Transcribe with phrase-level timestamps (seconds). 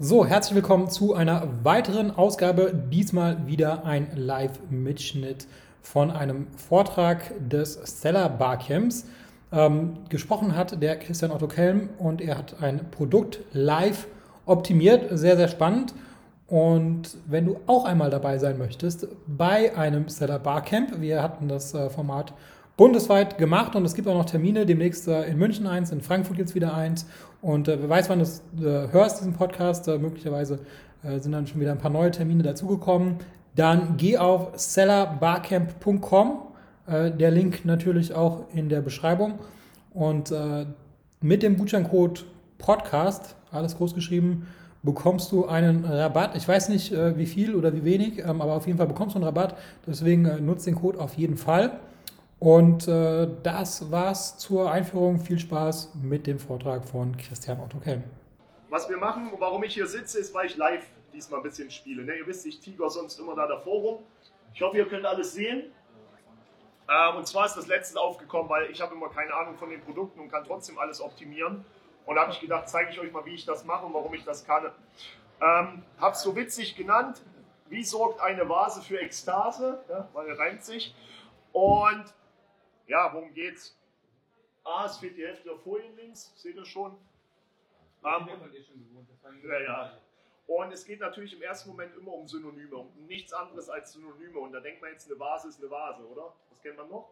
[0.00, 2.72] So, herzlich willkommen zu einer weiteren Ausgabe.
[2.72, 5.48] Diesmal wieder ein Live-Mitschnitt
[5.82, 9.06] von einem Vortrag des Stellar Barcamps.
[9.50, 14.06] Ähm, gesprochen hat der Christian Otto Kelm und er hat ein Produkt live
[14.46, 15.08] optimiert.
[15.18, 15.94] Sehr, sehr spannend.
[16.46, 21.74] Und wenn du auch einmal dabei sein möchtest bei einem Stellar Barcamp, wir hatten das
[21.74, 22.34] äh, Format
[22.78, 26.36] bundesweit gemacht und es gibt auch noch Termine, demnächst äh, in München eins, in Frankfurt
[26.36, 27.06] gibt es wieder eins
[27.42, 28.24] und äh, wer weiß, wann du
[28.66, 30.60] äh, hörst, diesen Podcast, äh, möglicherweise
[31.02, 33.16] äh, sind dann schon wieder ein paar neue Termine dazugekommen.
[33.56, 36.38] Dann geh auf sellerbarcamp.com,
[36.86, 39.40] äh, der Link natürlich auch in der Beschreibung.
[39.92, 40.32] Und
[41.20, 42.24] mit dem Gutscheincode
[42.58, 44.46] Podcast, alles groß geschrieben,
[44.84, 46.36] bekommst du einen Rabatt.
[46.36, 49.18] Ich weiß nicht, wie viel oder wie wenig, ähm, aber auf jeden Fall bekommst du
[49.18, 49.56] einen Rabatt.
[49.88, 51.80] Deswegen nutzt den Code auf jeden Fall.
[52.40, 55.18] Und äh, das war's zur Einführung.
[55.18, 58.04] Viel Spaß mit dem Vortrag von Christian Otto Kelm.
[58.68, 62.04] Was wir machen warum ich hier sitze, ist, weil ich live diesmal ein bisschen spiele.
[62.04, 62.16] Ne?
[62.16, 63.98] Ihr wisst, ich tiger sonst immer da davor rum.
[64.54, 65.72] Ich hoffe, ihr könnt alles sehen.
[66.88, 69.80] Ähm, und zwar ist das letzte aufgekommen, weil ich habe immer keine Ahnung von den
[69.80, 71.64] Produkten und kann trotzdem alles optimieren.
[72.06, 74.14] Und da habe ich gedacht, zeige ich euch mal, wie ich das mache und warum
[74.14, 74.64] ich das kann.
[75.40, 77.20] Ähm, habe es so witzig genannt,
[77.68, 80.94] wie sorgt eine Vase für Ekstase, ja, weil er reimt sich.
[81.52, 82.04] Und
[82.88, 83.76] ja, worum geht's?
[84.64, 86.98] Ah, es fehlt die Hälfte der Folien links, seht ihr schon?
[88.04, 88.28] Ähm,
[89.44, 89.98] ja, ja.
[90.46, 94.38] Und es geht natürlich im ersten Moment immer um Synonyme, um nichts anderes als Synonyme.
[94.38, 96.34] Und da denkt man jetzt, eine Vase ist eine Vase, oder?
[96.50, 97.10] Was kennt man noch?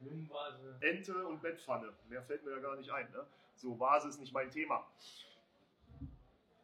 [0.00, 0.76] Blumenvase.
[0.80, 1.92] Ente und Bettpfanne.
[2.08, 3.10] Mehr fällt mir ja gar nicht ein.
[3.12, 3.26] Ne?
[3.54, 4.86] So, Vase ist nicht mein Thema.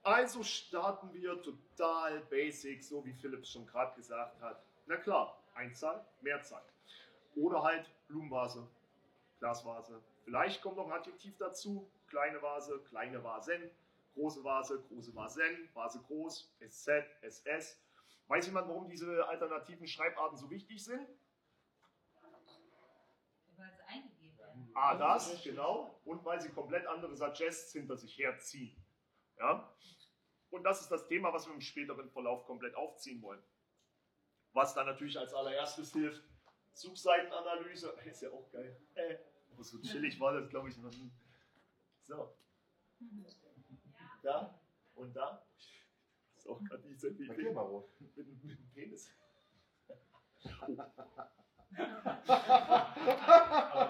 [0.03, 4.63] Also starten wir total basic, so wie Philipp schon gerade gesagt hat.
[4.87, 6.63] Na klar, Einzahl, Mehrzahl.
[7.37, 8.67] Oder halt Blumenvase,
[9.39, 10.03] Glasvase.
[10.25, 11.89] Vielleicht kommt noch ein Adjektiv dazu.
[12.09, 13.71] Kleine Vase, kleine Vasen.
[14.15, 15.69] Große Vase, große Vasen.
[15.75, 16.89] Vase groß, SZ,
[17.21, 17.79] SS.
[18.29, 21.07] Weiß jemand, warum diese alternativen Schreibarten so wichtig sind?
[23.57, 24.71] Weil es eingegeben werden.
[24.75, 26.01] Ah, das, genau.
[26.05, 28.83] Und weil sie komplett andere Suggests hinter sich herziehen.
[29.39, 29.73] Ja?
[30.51, 33.43] Und das ist das Thema, was wir im späteren Verlauf komplett aufziehen wollen.
[34.53, 36.25] Was dann natürlich als allererstes hilft,
[36.77, 37.97] Subseitenanalyse.
[38.05, 38.77] Ist ja auch geil.
[38.95, 39.17] Äh,
[39.61, 41.11] so chillig war das, glaube ich, noch nie.
[42.03, 42.37] So.
[44.23, 44.61] Da
[44.95, 45.43] und da.
[46.35, 47.89] Das ist auch gerade Selfie Markier mal rot.
[48.01, 49.11] mit, mit dem Penis.
[50.45, 50.93] Aber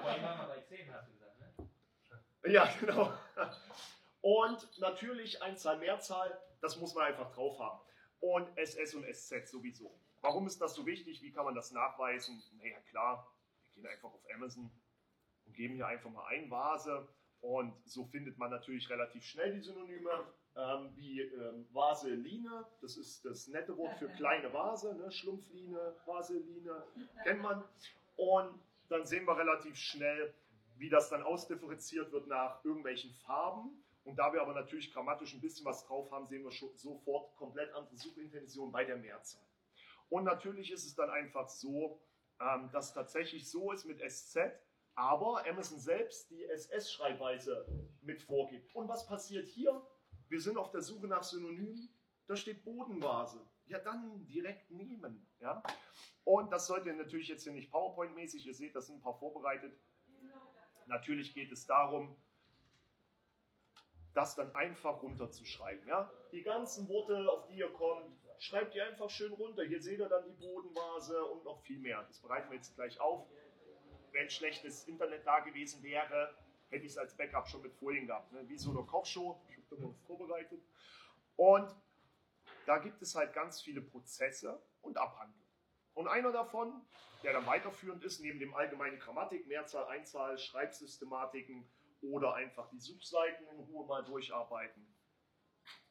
[0.00, 2.52] vorhin waren wir bei 10, hast du gesagt, ne?
[2.52, 3.12] Ja, genau.
[4.20, 7.80] Und natürlich Einzahl, Mehrzahl, das muss man einfach drauf haben.
[8.20, 9.98] Und SS und SZ sowieso.
[10.20, 11.22] Warum ist das so wichtig?
[11.22, 12.42] Wie kann man das nachweisen?
[12.58, 13.30] Naja, klar,
[13.64, 14.70] wir gehen einfach auf Amazon
[15.46, 17.08] und geben hier einfach mal ein Vase.
[17.40, 23.24] Und so findet man natürlich relativ schnell die Synonyme, ähm, wie ähm, Vaseline, das ist
[23.24, 25.12] das nette Wort für kleine Vase, ne?
[25.12, 26.82] Schlumpfline, Vaseline,
[27.22, 27.62] kennt man.
[28.16, 30.34] Und dann sehen wir relativ schnell,
[30.78, 33.82] wie das dann ausdifferenziert wird nach irgendwelchen Farben.
[34.04, 37.36] Und da wir aber natürlich grammatisch ein bisschen was drauf haben, sehen wir schon sofort
[37.36, 39.42] komplett andere Suchintention bei der Mehrzahl.
[40.08, 42.00] Und natürlich ist es dann einfach so,
[42.40, 44.38] ähm, dass tatsächlich so ist mit SZ,
[44.94, 47.66] aber Amazon selbst die SS-Schreibweise
[48.02, 48.74] mit vorgibt.
[48.74, 49.86] Und was passiert hier?
[50.28, 51.88] Wir sind auf der Suche nach Synonymen.
[52.26, 53.46] Da steht Bodenvase.
[53.66, 55.26] Ja, dann direkt nehmen.
[55.40, 55.62] Ja?
[56.24, 58.46] Und das sollte natürlich jetzt hier nicht PowerPoint-mäßig.
[58.46, 59.78] Ihr seht, das sind ein paar vorbereitet.
[60.86, 62.16] Natürlich geht es darum,
[64.14, 65.86] das dann einfach runterzuschreiben.
[65.86, 66.10] Ja?
[66.32, 69.64] Die ganzen Worte, auf die ihr kommt, schreibt ihr einfach schön runter.
[69.64, 72.02] Hier seht ihr dann die Bodenvase und noch viel mehr.
[72.04, 73.26] Das bereiten wir jetzt gleich auf.
[74.12, 76.34] Wenn schlechtes Internet da gewesen wäre,
[76.68, 78.32] hätte ich es als Backup schon mit Folien gehabt.
[78.32, 78.48] Ne?
[78.48, 79.40] Wie so eine Kochshow.
[79.48, 80.62] Ich habe mal vorbereitet.
[81.36, 81.74] Und
[82.66, 85.46] da gibt es halt ganz viele Prozesse und Abhandlungen.
[85.94, 86.82] Und einer davon,
[87.22, 91.68] der dann weiterführend ist, neben dem allgemeinen Grammatik, Mehrzahl, Einzahl, Schreibsystematiken
[92.02, 94.86] oder einfach die Subseiten in Ruhe mal durcharbeiten,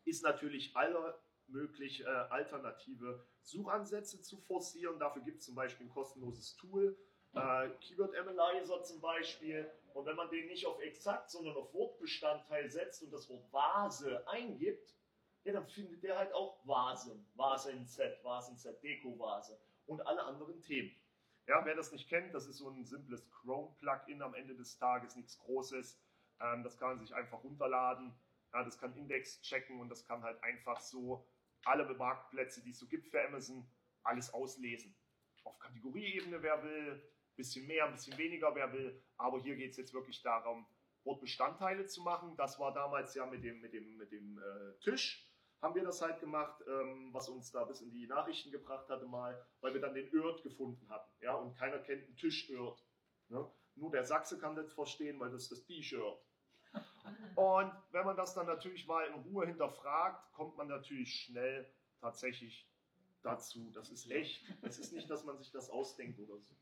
[0.04, 1.18] ist natürlich alle
[1.50, 5.00] möglich, äh, alternative Suchansätze zu forcieren.
[5.00, 6.98] Dafür gibt es zum Beispiel ein kostenloses Tool,
[7.34, 9.70] äh, Keyword Analyzer zum Beispiel.
[9.94, 14.28] Und wenn man den nicht auf exakt, sondern auf Wortbestandteil setzt und das Wort Vase
[14.28, 14.96] eingibt,
[15.44, 20.60] ja, dann findet der halt auch Vasen, Vasen Z, Vasen Z, Deko-Vase und alle anderen
[20.62, 20.92] Themen.
[21.48, 25.16] Ja, wer das nicht kennt, das ist so ein simples Chrome-Plugin am Ende des Tages,
[25.16, 26.02] nichts Großes.
[26.42, 28.14] Ähm, das kann man sich einfach runterladen.
[28.54, 31.28] Ja, das kann Index checken und das kann halt einfach so
[31.66, 33.68] alle Marktplätze, die es so gibt für Amazon,
[34.04, 34.96] alles auslesen.
[35.44, 37.02] Auf Kategorieebene, wer will,
[37.36, 39.02] bisschen mehr, ein bisschen weniger, wer will.
[39.18, 40.66] Aber hier geht es jetzt wirklich darum,
[41.04, 42.36] Wortbestandteile zu machen.
[42.38, 45.30] Das war damals ja mit dem, mit dem, mit dem äh, Tisch.
[45.62, 49.06] haben wir das halt gemacht, ähm, was uns da bis in die Nachrichten gebracht hatte
[49.06, 51.12] mal, weil wir dann den Irt gefunden hatten.
[51.22, 52.86] Ja, und keiner kennt einen Tisch-Irt.
[53.30, 53.50] Ne?
[53.76, 56.20] Nur der Sachse kann das verstehen, weil das ist das T-Shirt.
[57.36, 61.70] Und wenn man das dann natürlich mal in Ruhe hinterfragt, kommt man natürlich schnell
[62.00, 62.70] tatsächlich
[63.24, 63.72] dazu.
[63.72, 64.46] Das ist echt.
[64.62, 66.54] Es ist nicht, dass man sich das ausdenkt oder so.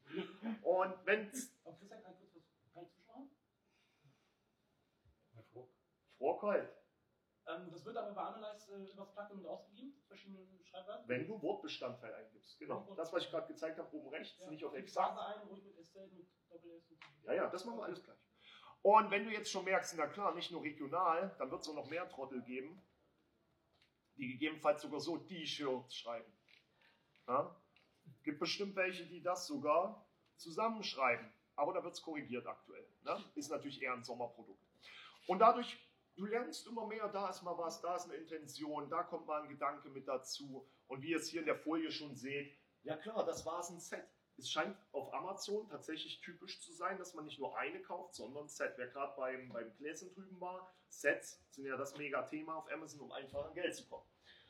[0.64, 1.28] Und wenn
[1.64, 3.30] Aber Christian, kann ich kurz was zwischenmachen?
[6.18, 6.70] Vorkalt,
[7.46, 11.08] Ähm, das wird aber bei Analyze äh, übers Plugin mit ausgegeben, verschiedene Schreibweisen.
[11.10, 12.58] wenn du Wortbestandteil eingibst.
[12.58, 12.94] Genau.
[12.96, 15.18] Das, was ich gerade gezeigt habe, oben rechts, Ja, nicht auf exakt.
[15.18, 17.28] Phase ein, ruhig mit SZ, mit Doppel-S und so.
[17.28, 18.18] Ja, ja, das machen wir alles gleich.
[18.84, 21.74] Und wenn du jetzt schon merkst, na klar, nicht nur regional, dann wird es auch
[21.74, 22.82] noch mehr Trottel geben,
[24.18, 26.32] die gegebenenfalls sogar so T-Shirts schreiben.
[27.28, 27.56] Ja?
[28.24, 31.32] Gibt bestimmt welche, die das sogar zusammenschreiben.
[31.56, 32.86] Aber da wird es korrigiert aktuell.
[33.04, 33.24] Ne?
[33.36, 34.62] Ist natürlich eher ein Sommerprodukt.
[35.28, 35.78] Und dadurch,
[36.18, 39.44] du lernst immer mehr, da ist mal was, da ist eine Intention, da kommt mal
[39.44, 40.68] ein Gedanke mit dazu.
[40.88, 42.54] Und wie ihr es hier in der Folie schon seht,
[42.84, 44.10] ja klar, das war ein Set.
[44.38, 48.46] Es scheint auf Amazon tatsächlich typisch zu sein, dass man nicht nur eine kauft, sondern
[48.46, 48.74] ein Set.
[48.78, 53.12] Wer gerade beim, beim Gläschen drüben war, Sets sind ja das Mega-Thema auf Amazon, um
[53.12, 54.06] einfach an Geld zu kommen.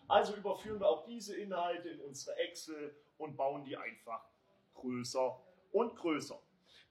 [0.07, 4.25] Also überführen wir auch diese Inhalte in unsere Excel und bauen die einfach
[4.73, 5.39] größer
[5.71, 6.41] und größer.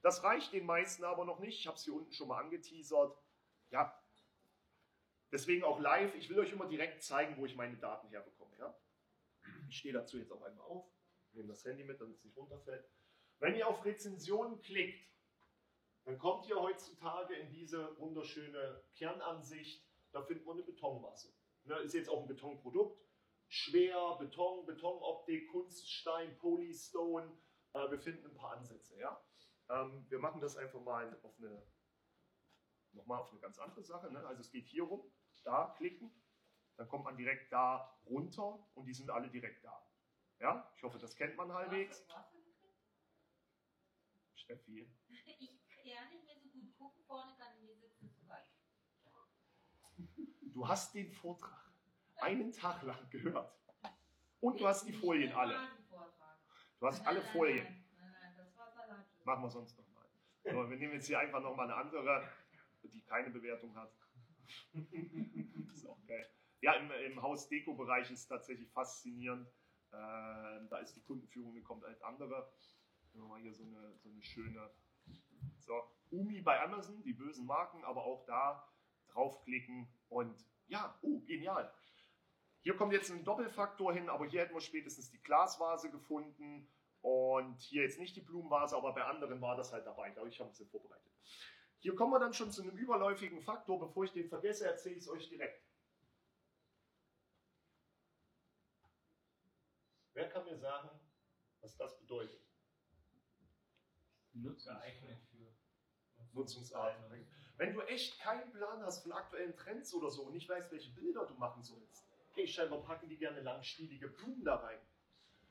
[0.01, 1.59] Das reicht den meisten aber noch nicht.
[1.59, 3.17] Ich habe es hier unten schon mal angeteasert.
[3.71, 3.97] Ja,
[5.31, 6.13] deswegen auch live.
[6.15, 8.57] Ich will euch immer direkt zeigen, wo ich meine Daten herbekomme.
[8.59, 8.75] Ja?
[9.69, 10.85] Ich stehe dazu jetzt auch einmal auf,
[11.33, 12.85] nehme das Handy mit, damit es nicht runterfällt.
[13.39, 15.09] Wenn ihr auf Rezensionen klickt,
[16.05, 19.87] dann kommt ihr heutzutage in diese wunderschöne Kernansicht.
[20.11, 21.33] Da findet man eine Betonmasse.
[21.63, 23.01] Ne, ist jetzt auch ein Betonprodukt.
[23.47, 27.31] Schwer, Beton, Betonoptik, Kunststein, Polystone.
[27.73, 28.99] Äh, wir finden ein paar Ansätze.
[28.99, 29.23] Ja?
[29.69, 31.65] Ähm, wir machen das einfach mal auf eine,
[32.91, 34.11] nochmal auf eine ganz andere Sache.
[34.11, 34.25] Ne?
[34.25, 35.09] Also es geht hier rum,
[35.43, 36.11] da klicken,
[36.75, 39.85] dann kommt man direkt da runter und die sind alle direkt da.
[40.43, 40.69] Ja?
[40.75, 42.05] Ich hoffe, das kennt man halbwegs.
[44.35, 48.45] Steffi, Ich kann nicht mehr so gut gucken, vorne kann ich mir sitzen zu weit.
[50.53, 51.71] du hast den Vortrag
[52.17, 53.57] einen Tag lang gehört.
[54.41, 55.57] Und du hast die Folien alle.
[56.79, 57.85] Du hast alle Folien.
[57.95, 59.25] Das.
[59.25, 60.05] Machen wir sonst nochmal.
[60.43, 62.29] So, wir nehmen jetzt hier einfach nochmal eine andere,
[62.83, 63.93] die keine Bewertung hat.
[64.73, 66.29] ist auch geil.
[66.59, 69.47] Ja, im, im Haus-Deko-Bereich ist es tatsächlich faszinierend.
[69.93, 72.51] Äh, da ist die Kundenführung eine komplett andere.
[73.13, 74.71] Nehmen wir mal hier so eine, so eine schöne.
[75.59, 75.81] So,
[76.11, 78.67] Umi bei Amazon, die bösen Marken, aber auch da
[79.09, 81.71] draufklicken und ja, oh, genial.
[82.61, 86.67] Hier kommt jetzt ein Doppelfaktor hin, aber hier hätten wir spätestens die Glasvase gefunden
[87.01, 90.09] und hier jetzt nicht die Blumenvase, aber bei anderen war das halt dabei.
[90.11, 91.11] Dadurch haben wir sie vorbereitet.
[91.79, 93.77] Hier kommen wir dann schon zu einem überläufigen Faktor.
[93.77, 95.61] Bevor ich den vergesse, erzähle ich es euch direkt.
[100.13, 100.89] Wer kann mir sagen,
[101.59, 102.41] was das bedeutet?
[104.33, 105.53] Geeignet für
[106.31, 107.03] Nutzungsarten.
[107.57, 110.91] Wenn du echt keinen Plan hast von aktuellen Trends oder so und nicht weißt, welche
[110.91, 114.79] Bilder du machen sollst, hey, scheinbar packen die gerne langstielige Blumen da rein.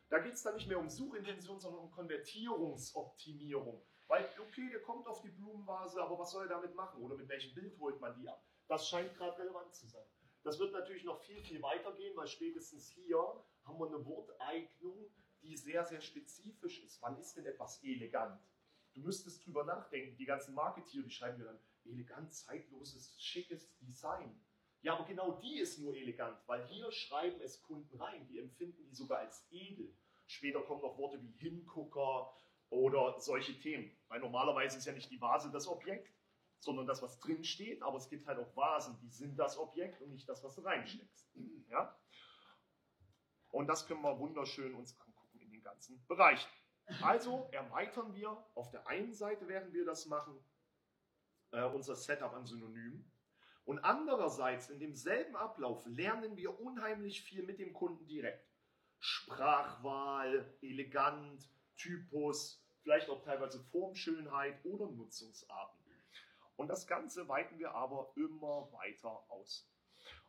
[0.09, 3.85] Da geht es dann nicht mehr um Suchintention, sondern um Konvertierungsoptimierung.
[4.09, 7.03] Weil, okay, der kommt auf die Blumenvase, aber was soll er damit machen?
[7.03, 8.44] Oder mit welchem Bild holt man die ab?
[8.67, 10.05] Das scheint gerade relevant zu sein.
[10.43, 15.11] Das wird natürlich noch viel, viel weitergehen, weil spätestens hier haben wir eine Worteignung,
[15.42, 17.00] die sehr, sehr spezifisch ist.
[17.02, 18.40] Wann ist denn etwas elegant?
[18.95, 20.16] Du müsstest drüber nachdenken.
[20.16, 24.40] Die ganzen Marketeer, die schreiben dir dann elegant, zeitloses, schickes Design.
[24.83, 28.26] Ja, aber genau die ist nur elegant, weil hier schreiben es Kunden rein.
[28.26, 29.97] Die empfinden die sogar als edel.
[30.26, 32.35] Später kommen noch Worte wie Hingucker
[32.69, 33.97] oder solche Themen.
[34.09, 36.12] Weil normalerweise ist ja nicht die Vase das Objekt,
[36.59, 37.83] sondern das, was drin steht.
[37.83, 40.62] Aber es gibt halt auch Vasen, die sind das Objekt und nicht das, was du
[40.62, 41.31] reinsteckst.
[41.71, 41.97] Ja?
[43.52, 46.50] Und das können wir wunderschön uns angucken in den ganzen Bereichen.
[47.02, 50.37] Also erweitern wir auf der einen Seite, während wir das machen,
[51.52, 53.09] äh, unser Setup an Synonymen.
[53.64, 58.50] Und andererseits in demselben Ablauf lernen wir unheimlich viel mit dem Kunden direkt.
[58.99, 65.80] Sprachwahl, elegant, Typus, vielleicht auch teilweise Formschönheit oder Nutzungsarten.
[66.56, 69.68] Und das Ganze weiten wir aber immer weiter aus.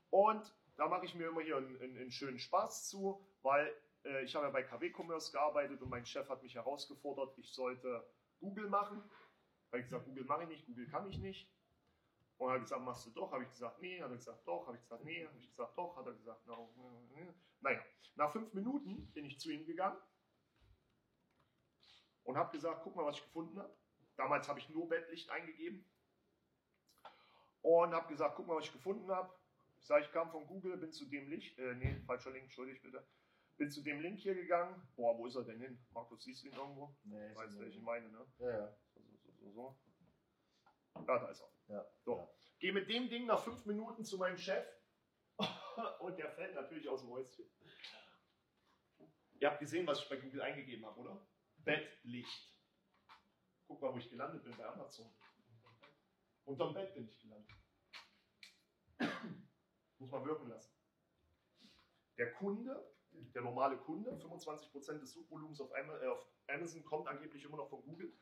[0.09, 4.23] Und da mache ich mir immer hier einen, einen, einen schönen Spaß zu, weil äh,
[4.23, 8.05] ich habe ja bei KW Commerce gearbeitet und mein Chef hat mich herausgefordert, ich sollte
[8.39, 9.03] Google machen.
[9.71, 11.49] Habe ich gesagt, Google mache ich nicht, Google kann ich nicht.
[12.37, 13.31] Und er hat gesagt, machst du doch?
[13.31, 14.01] Habe ich gesagt, nee.
[14.01, 14.67] Hat er gesagt, doch.
[14.67, 15.25] Habe ich gesagt, nee.
[15.25, 15.95] Habe ich gesagt, doch.
[15.95, 16.73] Hat er gesagt, no.
[17.61, 17.79] Naja,
[18.15, 19.97] nach fünf Minuten bin ich zu ihm gegangen
[22.23, 23.75] und habe gesagt, guck mal, was ich gefunden habe.
[24.15, 25.85] Damals habe ich nur Bettlicht eingegeben
[27.61, 29.33] und habe gesagt, guck mal, was ich gefunden habe.
[29.83, 32.81] Ich sage, ich kam von Google, bin zu dem Link, äh, nee, falscher Link, entschuldigt
[32.81, 33.05] bitte.
[33.57, 34.81] Bin zu dem Link hier gegangen.
[34.95, 35.85] Boah, wo ist er denn hin?
[35.91, 36.95] Markus, siehst du ihn irgendwo?
[37.03, 38.25] Nee, Du weißt, ist welchen ich meine, ne?
[38.37, 38.77] Ja, ja.
[38.93, 39.77] So, so, so, so.
[41.05, 41.75] Ja, da ist er.
[41.75, 41.85] ja.
[42.05, 42.15] So.
[42.17, 42.29] Ja.
[42.59, 44.65] Gehe mit dem Ding nach fünf Minuten zu meinem Chef
[45.99, 47.43] und der fällt natürlich aus dem Häuschen.
[49.33, 51.27] Ihr habt gesehen, was ich bei Google eingegeben habe, oder?
[51.57, 52.55] Bettlicht.
[53.67, 55.13] Guck mal, wo ich gelandet bin bei Amazon.
[56.45, 57.51] Unterm Bett bin ich gelandet.
[60.03, 60.69] Muss man wirken lassen.
[62.17, 62.93] Der Kunde,
[63.33, 68.13] der normale Kunde, 25% des Suchvolumens äh, auf Amazon kommt angeblich immer noch von Google.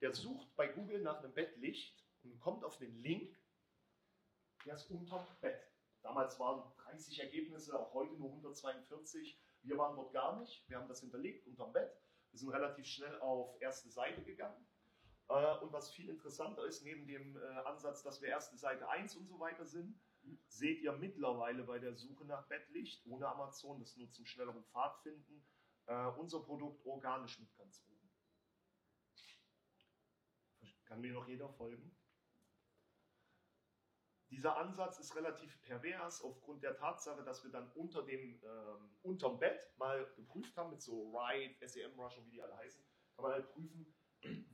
[0.00, 3.36] Der sucht bei Google nach einem Bettlicht und kommt auf den Link,
[4.64, 5.60] der ist unterm Bett.
[6.02, 9.36] Damals waren 30 Ergebnisse, auch heute nur 142.
[9.62, 10.68] Wir waren dort gar nicht.
[10.68, 12.00] Wir haben das hinterlegt unterm Bett.
[12.30, 14.64] Wir sind relativ schnell auf erste Seite gegangen.
[15.28, 19.16] Äh, Und was viel interessanter ist, neben dem äh, Ansatz, dass wir erste Seite 1
[19.16, 20.00] und so weiter sind,
[20.48, 25.46] seht ihr mittlerweile bei der Suche nach Bettlicht ohne Amazon, das nur zum schnelleren Pfadfinden,
[25.86, 28.10] äh, unser Produkt organisch mit ganz oben.
[30.86, 31.96] Kann mir noch jeder folgen?
[34.30, 39.38] Dieser Ansatz ist relativ pervers aufgrund der Tatsache, dass wir dann unter dem ähm, unterm
[39.38, 43.22] Bett mal geprüft haben mit so Ride, SEM Rush und wie die alle heißen, kann
[43.22, 43.94] man halt prüfen,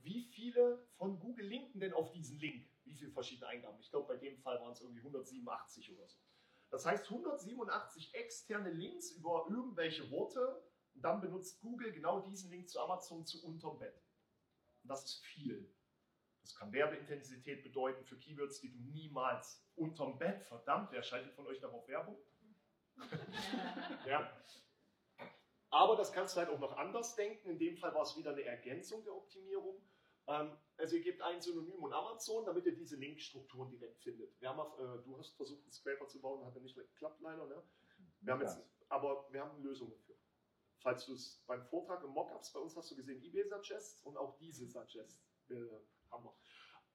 [0.03, 2.70] wie viele von Google linken denn auf diesen Link?
[2.91, 3.79] Wie viele verschiedene Eingaben?
[3.79, 6.19] Ich glaube, bei dem Fall waren es irgendwie 187 oder so.
[6.69, 10.61] Das heißt 187 externe Links über irgendwelche Worte.
[10.93, 13.95] Und dann benutzt Google genau diesen Link zu Amazon zu unterm Bett.
[14.83, 15.73] Und das ist viel.
[16.41, 21.47] Das kann Werbeintensität bedeuten für Keywords, die du niemals unterm Bett, verdammt, wer schaltet von
[21.47, 22.17] euch darauf Werbung?
[24.05, 24.29] ja.
[25.69, 27.51] Aber das kannst du halt auch noch anders denken.
[27.51, 29.81] In dem Fall war es wieder eine Ergänzung der Optimierung.
[30.27, 34.39] Ähm, also ihr gebt ein Synonym und Amazon, damit ihr diese Linkstrukturen direkt findet.
[34.41, 37.21] Wir haben auf, äh, du hast versucht, einen Scraper zu bauen, hat ja nicht geklappt
[37.21, 37.45] leider.
[37.45, 37.63] Ne?
[38.21, 38.59] Wir haben jetzt,
[38.89, 40.15] aber wir haben eine Lösung dafür.
[40.79, 44.17] Falls du es beim Vortrag im Mockups bei uns hast du gesehen, eBay Suggests und
[44.17, 45.55] auch diese Suggests äh,
[46.09, 46.35] haben wir.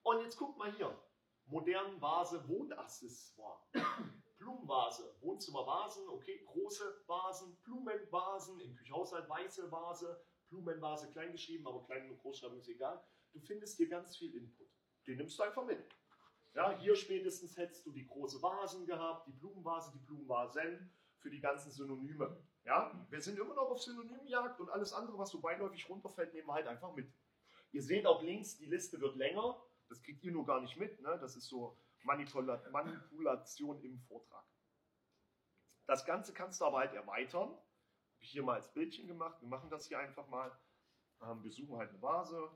[0.02, 1.00] Und jetzt guckt mal hier.
[1.44, 3.60] Modern Vase Wohnaccessoire.
[4.38, 12.10] Blumenvase, Wohnzimmervasen, okay, große Vasen, Blumenvasen, im Küchenhaushalt weiße Vase, Blumenvase klein geschrieben, aber klein
[12.10, 13.02] und Großschreibung ist egal.
[13.36, 14.66] Du findest hier ganz viel Input.
[15.06, 15.78] Den nimmst du einfach mit.
[16.54, 21.40] Ja, hier spätestens hättest du die große Vasen gehabt, die Blumenvase, die Blumenvasen für die
[21.40, 22.42] ganzen Synonyme.
[22.64, 26.48] Ja, wir sind immer noch auf Synonymjagd und alles andere, was so beiläufig runterfällt, nehmen
[26.48, 27.12] wir halt einfach mit.
[27.72, 29.62] Ihr seht auch links, die Liste wird länger.
[29.90, 30.98] Das kriegt ihr nur gar nicht mit.
[31.02, 31.18] Ne?
[31.20, 34.46] Das ist so Manipula Manipulation im Vortrag.
[35.86, 37.50] Das Ganze kannst du aber halt erweitern.
[37.50, 39.42] Habe ich hier mal als Bildchen gemacht.
[39.42, 40.58] Wir machen das hier einfach mal.
[41.20, 42.50] Ähm, wir suchen halt eine Vase.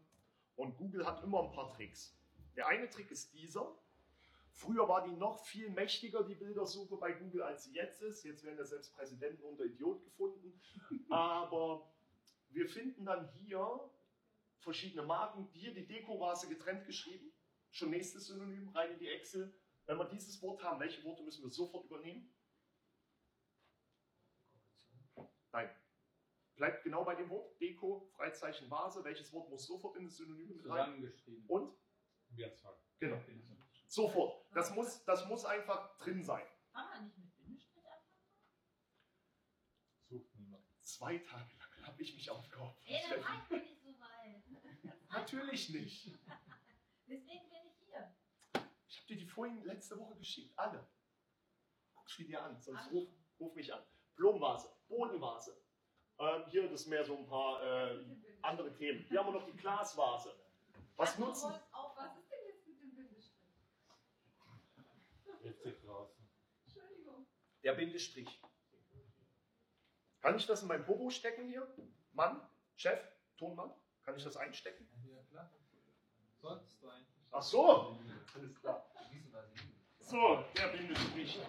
[0.60, 2.14] Und Google hat immer ein paar Tricks.
[2.54, 3.74] Der eine Trick ist dieser.
[4.52, 8.24] Früher war die noch viel mächtiger, die Bildersuche bei Google, als sie jetzt ist.
[8.24, 10.60] Jetzt werden ja selbst Präsidenten unter Idiot gefunden.
[11.08, 11.90] Aber
[12.50, 13.90] wir finden dann hier
[14.58, 15.48] verschiedene Marken.
[15.54, 17.32] Hier die Dekovase getrennt geschrieben.
[17.70, 19.54] Schon nächstes Synonym rein in die Excel.
[19.86, 22.30] Wenn wir dieses Wort haben, welche Worte müssen wir sofort übernehmen?
[25.52, 25.70] Nein.
[26.60, 27.58] Bleibt genau bei dem Wort.
[27.58, 29.02] Deko, Freizeichen, Vase.
[29.02, 31.10] Welches Wort muss sofort in das Synonym mit rein?
[31.48, 31.74] Und?
[32.36, 32.76] Mehrzahl.
[32.98, 33.18] Genau.
[33.86, 34.44] Sofort.
[34.52, 36.46] Das muss, das muss einfach drin sein.
[36.74, 38.12] Kann man nicht mit Bindestrich anfangen?
[40.10, 40.62] Sucht niemand.
[40.82, 42.84] Zwei Tage lang habe ich mich aufgeopfert.
[42.86, 45.00] Ey, dann war ich nicht so weit.
[45.08, 46.14] Natürlich nicht.
[47.06, 48.14] Deswegen bin ich hier.
[48.86, 50.52] Ich habe dir die vorhin letzte Woche geschickt.
[50.58, 50.86] Alle.
[51.94, 53.08] Guck sie dir an, sonst ruf,
[53.40, 53.82] ruf mich an.
[54.14, 55.56] Blumenvase, Bodenvase.
[56.20, 58.04] Ähm, hier, das mehr so ein paar äh,
[58.42, 59.04] andere Themen.
[59.08, 60.34] Hier haben wir noch die Glasvase.
[60.96, 61.54] Was Also, nutzen?
[61.72, 63.40] Auch, was ist denn jetzt mit dem Bindestrich?
[66.66, 67.26] Entschuldigung.
[67.62, 68.42] Der Bindestrich.
[70.20, 71.66] Kann ich das in mein Popo stecken hier?
[72.12, 72.46] Mann,
[72.76, 73.00] Chef,
[73.38, 73.72] Tonmann?
[74.04, 74.86] Kann ich das einstecken?
[75.08, 75.50] Ja, klar.
[76.36, 77.06] Solltest du eigentlich.
[77.30, 77.98] Ach so.
[78.34, 78.86] Alles klar.
[80.00, 81.40] So, der Bindestrich.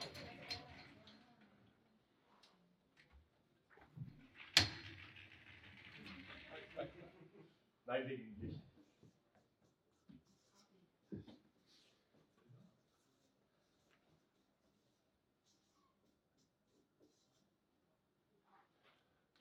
[7.86, 8.72] Nein, wegen dem Licht.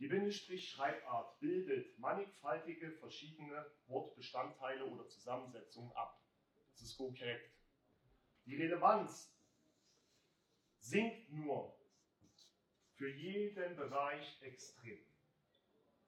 [0.01, 6.19] Die Bindestrich-Schreibart bildet mannigfaltige verschiedene Wortbestandteile oder Zusammensetzungen ab.
[6.73, 7.53] Das ist korrekt.
[8.47, 9.31] Die Relevanz
[10.79, 11.79] sinkt nur
[12.95, 15.05] für jeden Bereich extrem.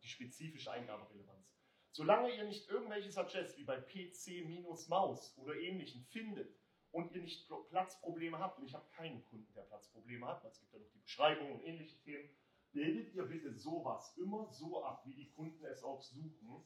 [0.03, 1.55] Die spezifische Eingaberelevanz.
[1.91, 6.59] Solange ihr nicht irgendwelche Suggests wie bei PC-Maus oder ähnlichen findet
[6.93, 10.61] und ihr nicht Platzprobleme habt, und ich habe keinen Kunden, der Platzprobleme hat, weil es
[10.61, 12.31] gibt ja noch die Beschreibung und ähnliche Themen,
[12.73, 16.65] bildet ihr bitte sowas immer so ab, wie die Kunden es auch suchen.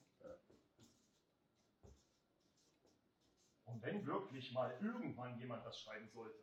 [3.65, 6.39] Und wenn wirklich mal irgendwann jemand das schreiben sollte,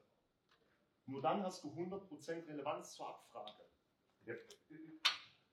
[1.06, 3.64] nur dann hast du 100% Relevanz zur Abfrage.
[4.26, 4.38] Der,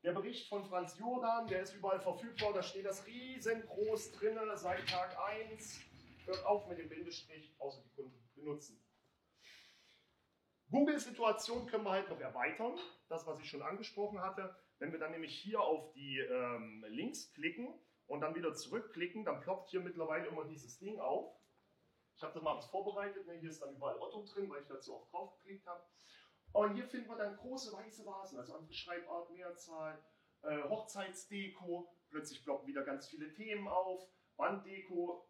[0.02, 4.88] der, Bericht von Franz Jordan, der ist überall verfügbar, da steht das riesengroß drin, seit
[4.88, 5.80] Tag 1.
[6.26, 8.80] Hört auf mit dem Bindestrich, außer die Kunden benutzen.
[10.70, 14.54] Google-Situation können wir halt noch erweitern, das, was ich schon angesprochen hatte.
[14.78, 17.74] Wenn wir dann nämlich hier auf die ähm, Links klicken
[18.06, 21.34] und dann wieder zurückklicken, dann ploppt hier mittlerweile immer dieses Ding auf.
[22.14, 23.34] Ich habe das mal was vorbereitet, ne?
[23.34, 25.82] hier ist dann überall Otto drin, weil ich dazu auch drauf geklickt habe.
[26.52, 30.02] Und hier finden wir dann große weiße Vasen, also andere Schreibart, Mehrzahl,
[30.42, 35.28] äh, Hochzeitsdeko, plötzlich ploppen wieder ganz viele Themen auf, Wanddeko,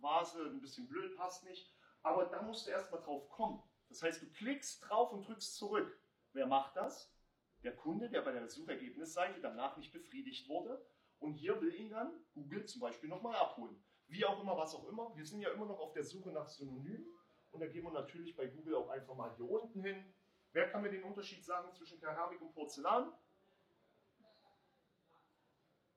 [0.00, 1.74] Vase, ein bisschen blöd, passt nicht.
[2.02, 3.62] Aber da musst du erstmal drauf kommen.
[3.94, 6.00] Das heißt, du klickst drauf und drückst zurück.
[6.32, 7.14] Wer macht das?
[7.62, 10.84] Der Kunde, der bei der Suchergebnisseite danach nicht befriedigt wurde.
[11.20, 13.80] Und hier will ihn dann Google zum Beispiel nochmal abholen.
[14.08, 15.16] Wie auch immer, was auch immer.
[15.16, 17.06] Wir sind ja immer noch auf der Suche nach Synonymen.
[17.52, 20.12] Und da gehen wir natürlich bei Google auch einfach mal hier unten hin.
[20.50, 23.12] Wer kann mir den Unterschied sagen zwischen Keramik und Porzellan?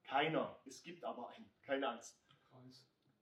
[0.04, 0.62] Keiner.
[0.68, 1.52] Es gibt aber einen.
[1.64, 2.22] Keine Angst.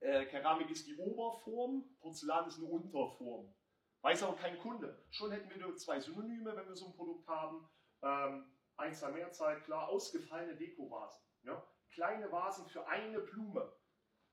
[0.00, 3.54] Äh, Keramik ist die Oberform, Porzellan ist eine Unterform.
[4.02, 5.04] Weiß aber kein Kunde.
[5.10, 7.68] Schon hätten wir nur zwei Synonyme, wenn wir so ein Produkt haben.
[8.02, 8.44] Ähm,
[8.76, 11.22] Einzahl, Mehrzahl, klar, ausgefallene Dekovasen.
[11.42, 11.66] Ja?
[11.90, 13.72] Kleine Vasen für eine Blume.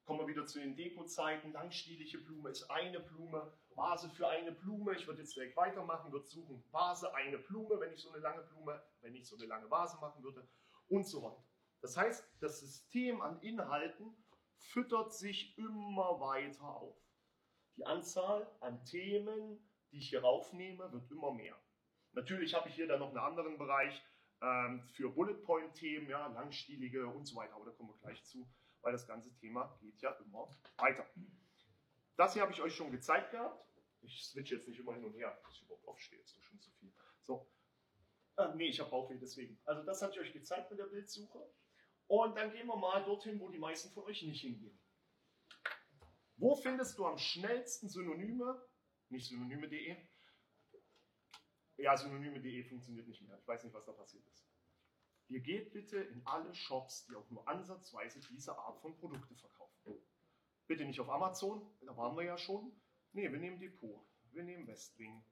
[0.06, 1.54] Kommen wir wieder zu den Deko-Zeiten.
[1.54, 3.58] Langstielige Blume ist eine Blume.
[3.70, 4.96] Vase für eine Blume.
[4.96, 8.44] Ich würde jetzt direkt weitermachen, würde suchen Vase, eine Blume, wenn ich so eine lange
[8.44, 10.48] Blume, wenn ich so eine lange Vase machen würde
[10.90, 11.44] und so weiter.
[11.82, 14.16] Das heißt, das System an Inhalten
[14.58, 16.98] füttert sich immer weiter auf.
[17.78, 19.60] Die Anzahl an Themen,
[19.92, 21.58] die ich hier raufnehme, wird immer mehr.
[22.12, 24.02] Natürlich habe ich hier dann noch einen anderen Bereich
[24.42, 28.24] ähm, für Bullet Point Themen, ja, langstielige und so weiter, aber da kommen wir gleich
[28.26, 28.48] zu,
[28.82, 31.08] weil das ganze Thema geht ja immer weiter.
[32.16, 33.66] Das hier habe ich euch schon gezeigt gehabt.
[34.02, 36.60] Ich switch jetzt nicht immer hin und her, dass ich überhaupt aufstehe, ist doch schon
[36.60, 36.94] zu viel.
[37.22, 37.50] So.
[38.38, 39.60] Äh, nee, ich habe Bauchweh deswegen.
[39.66, 41.50] Also das hatte ich euch gezeigt mit der Bildsuche.
[42.08, 44.78] Und dann gehen wir mal dorthin, wo die meisten von euch nicht hingehen.
[46.38, 48.62] Wo findest du am schnellsten Synonyme?
[49.10, 49.96] Nicht synonyme.de.
[51.78, 53.38] Ja, synonyme.de funktioniert nicht mehr.
[53.40, 54.46] Ich weiß nicht, was da passiert ist.
[55.30, 59.74] Ihr geht bitte in alle Shops, die auch nur ansatzweise diese Art von Produkte verkaufen.
[60.68, 62.72] Bitte nicht auf Amazon, da waren wir ja schon.
[63.14, 65.24] Nee, wir nehmen Depot, wir nehmen Westwing,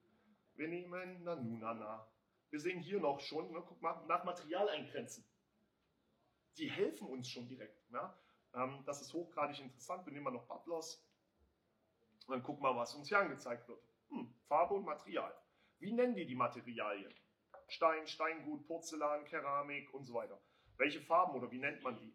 [0.55, 2.07] wir nehmen Nanunana.
[2.49, 5.25] Wir sehen hier noch schon, ne, guck mal, nach Material eingrenzen.
[6.57, 7.81] Die helfen uns schon direkt.
[7.91, 8.17] Ja?
[8.53, 10.05] Ähm, das ist hochgradig interessant.
[10.05, 11.05] Wir nehmen mal noch Butlers.
[12.27, 13.83] Und dann gucken wir, was uns hier angezeigt wird.
[14.09, 15.33] Hm, Farbe und Material.
[15.79, 17.13] Wie nennen die die Materialien?
[17.67, 20.39] Stein, Steingut, Porzellan, Keramik und so weiter.
[20.77, 22.13] Welche Farben oder wie nennt man die?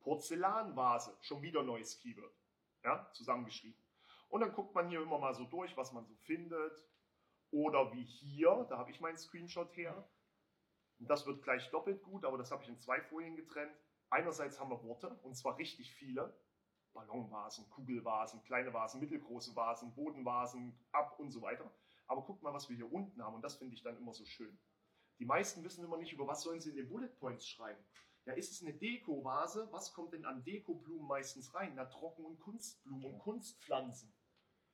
[0.00, 2.34] Porzellanvase, schon wieder neues Keyword.
[2.82, 3.78] Ja, zusammengeschrieben.
[4.28, 6.72] Und dann guckt man hier immer mal so durch, was man so findet.
[7.50, 10.08] Oder wie hier, da habe ich meinen Screenshot her.
[10.98, 13.76] Das wird gleich doppelt gut, aber das habe ich in zwei Folien getrennt.
[14.10, 16.34] Einerseits haben wir Worte, und zwar richtig viele.
[16.92, 21.70] Ballonvasen, Kugelvasen, kleine Vasen, mittelgroße Vasen, Bodenvasen, ab und so weiter.
[22.06, 24.24] Aber guckt mal, was wir hier unten haben, und das finde ich dann immer so
[24.24, 24.58] schön.
[25.18, 27.82] Die meisten wissen immer nicht, über was sollen sie in den Bullet Points schreiben.
[28.26, 29.68] Ja, ist es eine Deko-Vase?
[29.70, 31.74] Was kommt denn an Dekoblumen meistens rein?
[31.76, 34.12] Na, Trocken- und Kunstblumen und Kunstpflanzen.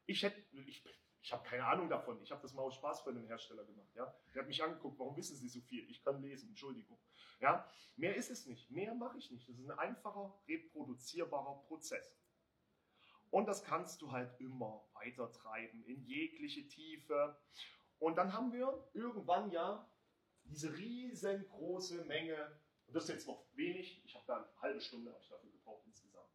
[0.07, 0.83] Ich hätte, ich,
[1.21, 2.21] ich habe keine Ahnung davon.
[2.23, 3.95] Ich habe das mal aus Spaß bei einem Hersteller gemacht.
[3.95, 4.13] Ja?
[4.35, 5.89] Der hat mich angeguckt, warum wissen Sie so viel?
[5.91, 6.99] Ich kann lesen, Entschuldigung.
[7.43, 7.69] Ja?
[7.97, 8.71] Mehr ist es nicht.
[8.71, 9.49] Mehr mache ich nicht.
[9.49, 12.17] Das ist ein einfacher, reproduzierbarer Prozess.
[13.31, 17.37] Und das kannst du halt immer weiter treiben, in jegliche Tiefe.
[17.99, 19.91] Und dann haben wir irgendwann ja
[20.45, 25.17] diese riesengroße Menge, und das ist jetzt noch wenig, ich habe da eine halbe Stunde
[25.21, 26.29] ich dafür gebraucht insgesamt,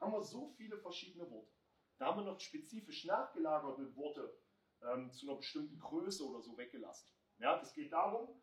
[0.00, 1.52] haben wir so viele verschiedene Worte.
[1.98, 4.36] Da haben wir noch spezifisch nachgelagerte Worte
[4.82, 7.08] ähm, zu einer bestimmten Größe oder so weggelassen.
[7.38, 8.42] Ja, es geht darum,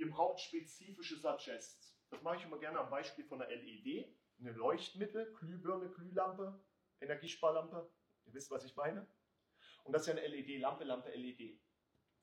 [0.00, 1.94] ihr braucht spezifische Suggests.
[2.08, 4.08] Das mache ich immer gerne am Beispiel von einer LED,
[4.40, 6.58] eine Leuchtmittel, Glühbirne, Glühlampe,
[7.00, 7.88] Energiesparlampe.
[8.24, 9.06] Ihr wisst, was ich meine.
[9.84, 11.60] Und das ist ja eine LED-Lampe, Lampe LED.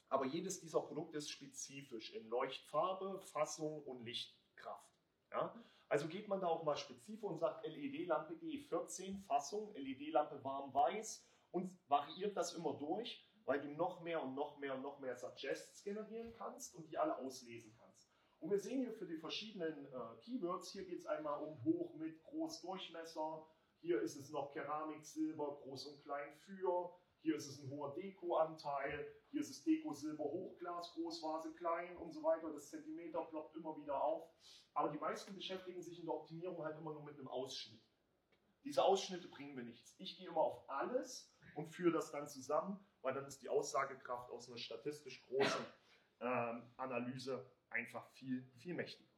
[0.10, 4.92] Aber jedes dieser Produkte ist spezifisch in Leuchtfarbe, Fassung und Lichtkraft.
[5.32, 5.64] Ja?
[5.90, 11.30] Also geht man da auch mal spezifisch und sagt LED-Lampe E14 Fassung, LED-Lampe warm weiß
[11.52, 15.16] und variiert das immer durch, weil du noch mehr und noch mehr und noch mehr
[15.16, 18.12] Suggests generieren kannst und die alle auslesen kannst.
[18.40, 21.96] Und wir sehen hier für die verschiedenen äh, Keywords, hier geht es einmal um hoch,
[21.96, 23.48] mit, groß, Durchmesser,
[23.80, 26.94] Hier ist es noch Keramik, Silber, groß und klein für.
[27.22, 29.08] Hier ist es ein hoher Dekoanteil.
[29.32, 32.52] Hier ist es Deko, Silber, Hochglas, Großvase, klein und so weiter.
[32.52, 34.30] Das Zentimeter ploppt immer wieder auf.
[34.74, 37.82] Aber die meisten beschäftigen sich in der Optimierung halt immer nur mit einem Ausschnitt.
[38.66, 39.96] Diese Ausschnitte bringen mir nichts.
[40.00, 44.30] Ich gehe immer auf alles und führe das dann zusammen, weil dann ist die Aussagekraft
[44.32, 45.66] aus einer statistisch großen
[46.20, 49.10] ähm, Analyse einfach viel, viel mächtiger.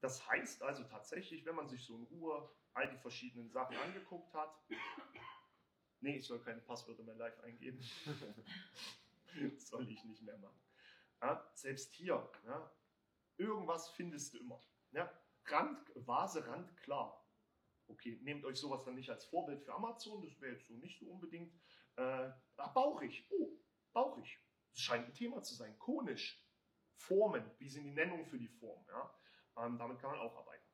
[0.00, 4.34] Das heißt also tatsächlich, wenn man sich so in Ruhe all die verschiedenen Sachen angeguckt
[4.34, 4.60] hat,
[6.00, 7.78] nee, ich soll keine Passwörter mehr live eingeben,
[9.54, 10.60] das soll ich nicht mehr machen.
[11.22, 12.72] Ja, selbst hier, ja,
[13.36, 14.60] irgendwas findest du immer.
[14.90, 15.08] Ja,
[15.44, 17.24] Rand, Vase, Rand, klar.
[17.86, 20.98] Okay, nehmt euch sowas dann nicht als Vorbild für Amazon, das wäre jetzt so nicht
[20.98, 21.52] so unbedingt.
[21.96, 22.30] Äh,
[22.74, 23.58] bauchig, oh,
[23.92, 24.40] bauchig.
[24.72, 25.78] Das scheint ein Thema zu sein.
[25.78, 26.44] Konisch,
[26.96, 28.84] Formen, wie sind die Nennungen für die Form?
[28.88, 29.18] Ja?
[29.58, 30.64] Ähm, damit kann man auch arbeiten.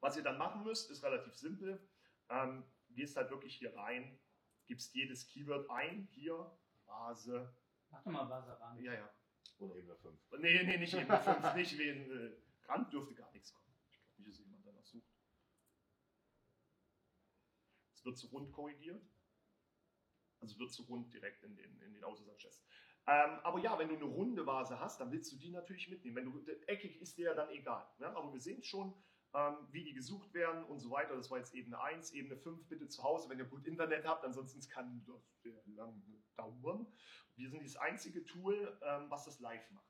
[0.00, 1.88] Was ihr dann machen müsst, ist relativ simpel.
[2.28, 4.20] Ähm, gehst halt wirklich hier rein,
[4.66, 7.54] gibst jedes Keyword ein, hier, Vase.
[7.90, 8.78] Mach doch mal Wasser ran.
[8.78, 9.14] Ja, ja.
[9.58, 10.20] Oder Ebene 5.
[10.38, 13.74] Nee, nee, nicht Ebene 5, nicht wegen äh, Rand dürfte gar nichts kommen.
[13.90, 15.10] Ich glaube nicht, dass jemand danach sucht.
[17.94, 19.02] Es wird zu rund korrigiert.
[20.40, 22.62] Also wird zu rund direkt in den, in den Autosatz.
[23.06, 26.16] Ähm, aber ja, wenn du eine runde Vase hast, dann willst du die natürlich mitnehmen.
[26.16, 27.84] Wenn du eckig ist dir ja dann egal.
[27.98, 28.06] Ne?
[28.06, 28.94] Aber wir sehen schon,
[29.34, 31.16] ähm, wie die gesucht werden und so weiter.
[31.16, 34.24] Das war jetzt Ebene 1, Ebene 5 bitte zu Hause, wenn ihr gut Internet habt,
[34.24, 36.02] ansonsten kann das sehr lange
[36.36, 36.86] dauern.
[37.36, 39.86] Wir sind das einzige Tool, ähm, was das live macht.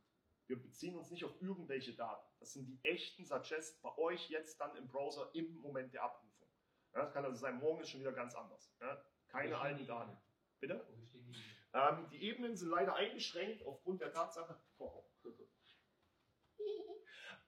[0.46, 2.26] Wir beziehen uns nicht auf irgendwelche Daten.
[2.38, 6.48] Das sind die echten Suggests bei euch jetzt dann im Browser im Moment der Abrufung.
[6.94, 8.74] Ja, das kann also sein, morgen ist schon wieder ganz anders.
[8.80, 10.29] Ja, keine Wo stehen alten Daten.
[10.60, 10.86] Bitte?
[11.12, 11.34] Die?
[11.72, 14.60] Ähm, die Ebenen sind leider eingeschränkt aufgrund der Tatsache.
[14.78, 15.04] Oh.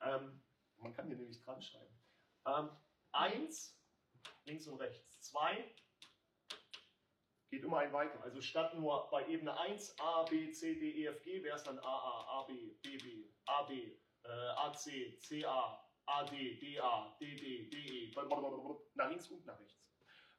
[0.02, 0.42] ähm,
[0.78, 2.00] man kann hier nämlich dran schreiben.
[2.46, 2.70] Ähm,
[3.12, 3.78] eins,
[4.44, 5.20] links und rechts.
[5.20, 5.74] Zwei,
[7.52, 8.22] geht immer ein weiter.
[8.22, 11.62] Also statt nur bei Ebene 1 A, B, C, D, E, F, G wäre es
[11.62, 12.48] dann AA, AB,
[12.82, 18.14] BB, AB, äh, AC, CA, AD, DA, DD, DE,
[18.94, 19.81] nach links und nach rechts.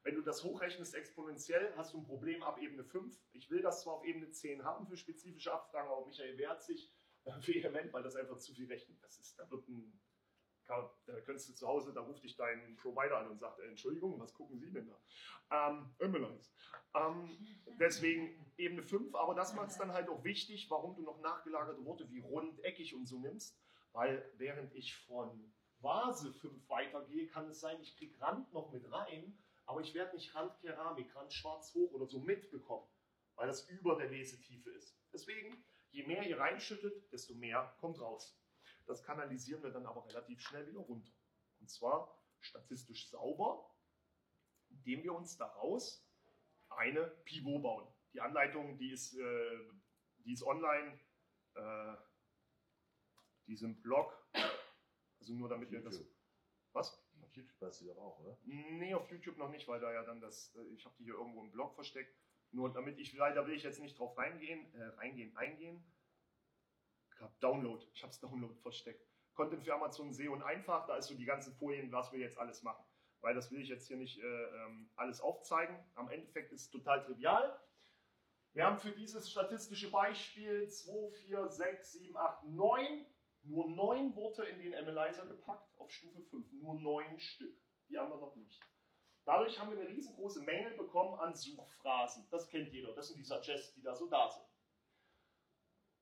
[0.04, 3.18] Wenn du das hochrechnest exponentiell, hast du ein Problem ab Ebene 5.
[3.32, 6.92] Ich will das zwar auf Ebene 10 haben für spezifische Abfragen, aber Michael wehrt sich
[7.24, 9.38] äh, vehement, weil das einfach zu viel Rechnen das ist.
[9.38, 9.98] Da wird ein,
[10.66, 14.20] da könntest du zu Hause, da ruft dich dein Provider an und sagt, äh, Entschuldigung,
[14.20, 15.68] was gucken Sie denn da?
[15.70, 16.50] Ähm, Ambulance.
[16.94, 17.38] Ähm,
[17.80, 21.82] deswegen Ebene 5, aber das macht es dann halt auch wichtig, warum du noch nachgelagerte
[21.82, 23.58] Worte wie rund, eckig und so nimmst,
[23.92, 28.90] weil während ich von Vase 5 weitergehe, kann es sein, ich kriege Rand noch mit
[28.92, 32.88] rein, aber ich werde nicht Rand Keramik, Rand schwarz hoch oder so mitbekommen,
[33.36, 34.98] weil das über der Lesetiefe ist.
[35.12, 38.38] Deswegen, je mehr ihr reinschüttet, desto mehr kommt raus.
[38.86, 41.12] Das kanalisieren wir dann aber relativ schnell wieder runter.
[41.60, 43.74] Und zwar statistisch sauber,
[44.68, 46.06] indem wir uns daraus
[46.68, 47.88] eine Pivot bauen.
[48.12, 49.58] Die Anleitung, die ist, äh,
[50.18, 50.98] die ist online,
[51.54, 51.96] äh,
[53.46, 54.12] die ist im Blog,
[55.18, 56.04] also nur damit wir das...
[56.72, 57.03] Was?
[57.36, 58.38] YouTube hast du doch auch, oder?
[58.44, 61.14] Nee, auf YouTube noch nicht, weil da ja dann das, äh, ich habe die hier
[61.14, 62.16] irgendwo im Blog versteckt.
[62.50, 65.84] Nur damit ich, leider will ich jetzt nicht drauf reingehen, äh, reingehen, eingehen.
[67.14, 69.06] Ich hab Download, ich habe es Download versteckt.
[69.34, 72.38] Content für Amazon SEO und einfach, da ist so die ganzen Folien, was wir jetzt
[72.38, 72.84] alles machen.
[73.20, 75.76] Weil das will ich jetzt hier nicht äh, ähm, alles aufzeigen.
[75.94, 77.60] Am Endeffekt ist es total trivial.
[78.52, 83.06] Wir haben für dieses statistische Beispiel 2, 4, 6, 7, 8, 9,
[83.44, 86.52] nur 9 Worte in den Analyzer gepackt auf Stufe 5.
[86.52, 87.56] Nur 9 Stück.
[87.88, 88.60] Die haben wir noch nicht.
[89.24, 92.26] Dadurch haben wir eine riesengroße Menge bekommen an Suchphrasen.
[92.30, 92.94] Das kennt jeder.
[92.94, 94.44] Das sind die Suggests, die da so da sind.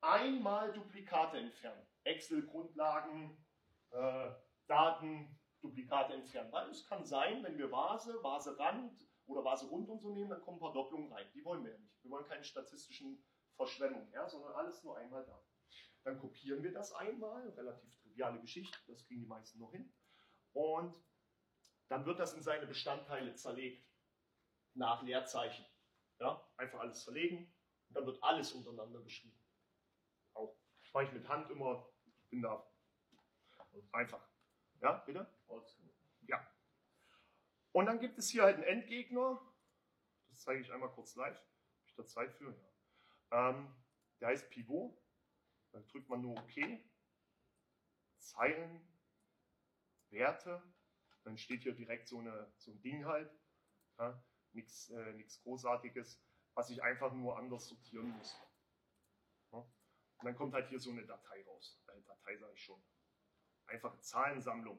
[0.01, 1.87] Einmal Duplikate entfernen.
[2.05, 3.45] Excel-Grundlagen,
[3.91, 4.31] äh,
[4.67, 6.51] Daten, Duplikate entfernen.
[6.51, 10.57] Weil es kann sein, wenn wir Vase, Vase-Rand oder Vase-Rund und so nehmen, dann kommen
[10.57, 11.31] ein paar Doppelungen rein.
[11.35, 12.03] Die wollen wir ja nicht.
[12.03, 13.25] Wir wollen keine statistischen
[13.55, 15.41] Verschwemmungen, ja, sondern alles nur einmal da.
[16.05, 19.93] Dann kopieren wir das einmal, relativ triviale Geschichte, das kriegen die meisten noch hin.
[20.53, 20.95] Und
[21.89, 23.87] dann wird das in seine Bestandteile zerlegt,
[24.75, 25.65] nach Leerzeichen.
[26.19, 27.53] Ja, einfach alles zerlegen
[27.89, 29.39] und dann wird alles untereinander geschrieben.
[30.35, 30.57] Auch
[30.93, 32.67] mache ich mit Hand immer, ich bin da
[33.93, 34.27] einfach.
[34.81, 35.27] Ja, bitte?
[36.23, 36.47] Ja.
[37.73, 39.41] Und dann gibt es hier halt einen Endgegner.
[40.29, 41.37] Das zeige ich einmal kurz live.
[41.37, 42.55] Habe ich da Zeit für?
[43.31, 43.51] Ja.
[43.51, 43.75] Ähm,
[44.21, 45.02] der heißt Pivot.
[45.73, 46.81] Dann drückt man nur OK.
[48.19, 48.87] Zeilen,
[50.11, 50.63] Werte.
[51.25, 53.33] Dann steht hier direkt so, eine, so ein Ding halt.
[53.99, 56.23] Ja, Nichts äh, Großartiges,
[56.55, 58.37] was ich einfach nur anders sortieren muss.
[59.53, 59.59] Ja.
[59.59, 61.83] Und dann kommt halt hier so eine Datei raus.
[61.89, 62.83] Äh, Datei sage ich schon.
[63.67, 64.79] Einfache Zahlensammlung.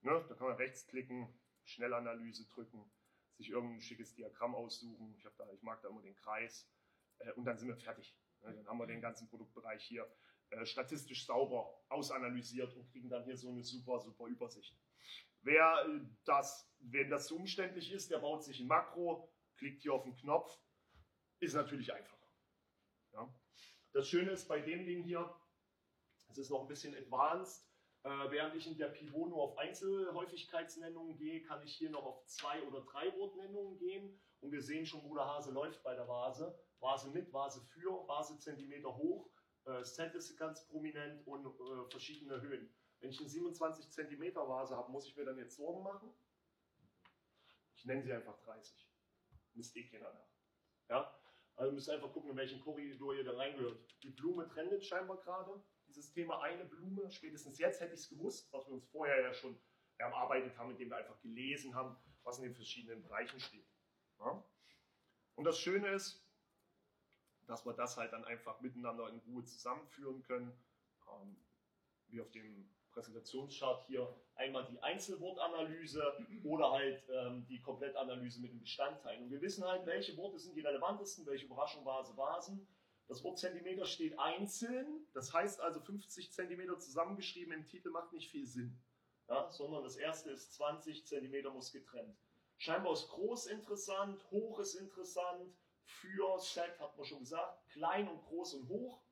[0.00, 0.24] Ne?
[0.28, 2.90] Da kann man rechts klicken, Schnellanalyse drücken,
[3.36, 5.14] sich irgendein schickes Diagramm aussuchen.
[5.14, 6.70] Ich, da, ich mag da immer den Kreis.
[7.18, 8.16] Äh, und dann sind wir fertig.
[8.42, 8.54] Ne?
[8.54, 10.06] Dann haben wir den ganzen Produktbereich hier
[10.50, 14.76] äh, statistisch sauber ausanalysiert und kriegen dann hier so eine super, super Übersicht.
[15.42, 19.92] Wer äh, das, wenn das zu umständlich ist, der baut sich ein Makro, klickt hier
[19.92, 20.58] auf den Knopf,
[21.40, 22.26] ist natürlich einfacher.
[23.12, 23.34] Ja.
[23.92, 25.34] Das Schöne ist bei dem Ding hier,
[26.28, 27.64] es ist noch ein bisschen advanced.
[28.04, 32.24] Äh, während ich in der Pivot nur auf Einzelhäufigkeitsnennungen gehe, kann ich hier noch auf
[32.26, 34.20] zwei oder drei Wortnennungen gehen.
[34.40, 36.58] Und wir sehen schon, wo der Hase läuft bei der Vase.
[36.80, 39.30] Vase mit, Vase für, Vase Zentimeter hoch.
[39.64, 42.72] Äh, Set ist ganz prominent und äh, verschiedene Höhen.
[43.00, 46.12] Wenn ich eine 27 cm Vase habe, muss ich mir dann jetzt Sorgen machen?
[47.76, 48.88] Ich nenne sie einfach 30.
[49.54, 50.28] Misst eh keiner nach.
[50.88, 51.20] Ja?
[51.56, 53.78] Also müsst ihr einfach gucken, in welchen Korridor ihr da reingehört.
[54.02, 55.62] Die Blume trendet scheinbar gerade.
[55.86, 59.32] Dieses Thema eine Blume, spätestens jetzt hätte ich es gewusst, was wir uns vorher ja
[59.32, 59.58] schon
[59.96, 63.66] erarbeitet haben, indem wir einfach gelesen haben, was in den verschiedenen Bereichen steht.
[64.20, 64.44] Ja?
[65.34, 66.27] Und das Schöne ist,
[67.48, 70.52] dass wir das halt dann einfach miteinander in Ruhe zusammenführen können.
[71.10, 71.36] Ähm,
[72.10, 76.02] wie auf dem Präsentationschart hier einmal die Einzelwortanalyse
[76.44, 79.24] oder halt ähm, die Komplettanalyse mit den Bestandteilen.
[79.24, 82.66] Und wir wissen halt, welche Worte sind die relevantesten, welche Überraschung, Vase, Vasen.
[83.06, 88.30] Das Wort Zentimeter steht einzeln, das heißt also 50 Zentimeter zusammengeschrieben im Titel macht nicht
[88.30, 88.78] viel Sinn,
[89.28, 92.18] ja, sondern das erste ist 20 Zentimeter muss getrennt.
[92.58, 95.54] Scheinbar ist groß interessant, hoch ist interessant,
[95.88, 99.02] für Set hat man schon gesagt, klein und groß und hoch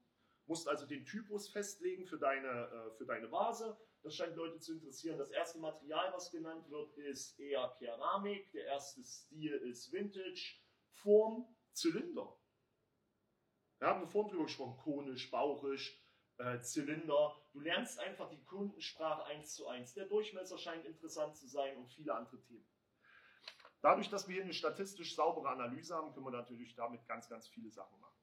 [0.46, 3.76] musst also den Typus festlegen für deine, äh, für deine Vase.
[4.02, 5.18] Das scheint Leute zu interessieren.
[5.18, 8.52] Das erste Material, was genannt wird, ist eher Keramik.
[8.52, 10.60] Der erste Stil ist Vintage.
[10.88, 12.38] Form, Zylinder.
[13.78, 16.02] Wir haben vorhin drüber gesprochen, konisch, bauchisch,
[16.38, 17.36] äh, Zylinder.
[17.52, 19.92] Du lernst einfach die Kundensprache eins zu eins.
[19.94, 22.66] Der Durchmesser scheint interessant zu sein und viele andere Themen.
[23.86, 27.46] Dadurch, dass wir hier eine statistisch saubere Analyse haben, können wir natürlich damit ganz, ganz
[27.46, 28.18] viele Sachen machen.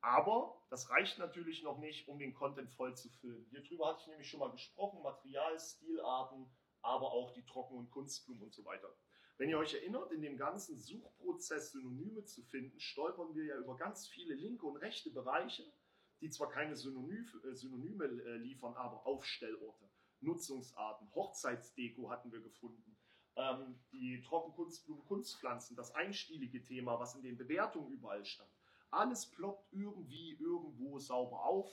[0.00, 3.46] Aber das reicht natürlich noch nicht, um den Content voll zu füllen.
[3.48, 6.50] Hierüber hatte ich nämlich schon mal gesprochen, Material, Stilarten,
[6.82, 8.92] aber auch die Trocken- und Kunstblumen und so weiter.
[9.36, 13.76] Wenn ihr euch erinnert, in dem ganzen Suchprozess Synonyme zu finden, stolpern wir ja über
[13.76, 15.72] ganz viele linke und rechte Bereiche,
[16.20, 22.97] die zwar keine äh, Synonyme äh, liefern, aber Aufstellorte, Nutzungsarten, Hochzeitsdeko hatten wir gefunden,
[23.38, 28.50] ähm, die Trockenkunstblumen, Kunstpflanzen, das einstielige Thema, was in den Bewertungen überall stand.
[28.90, 31.70] Alles ploppt irgendwie irgendwo sauber auf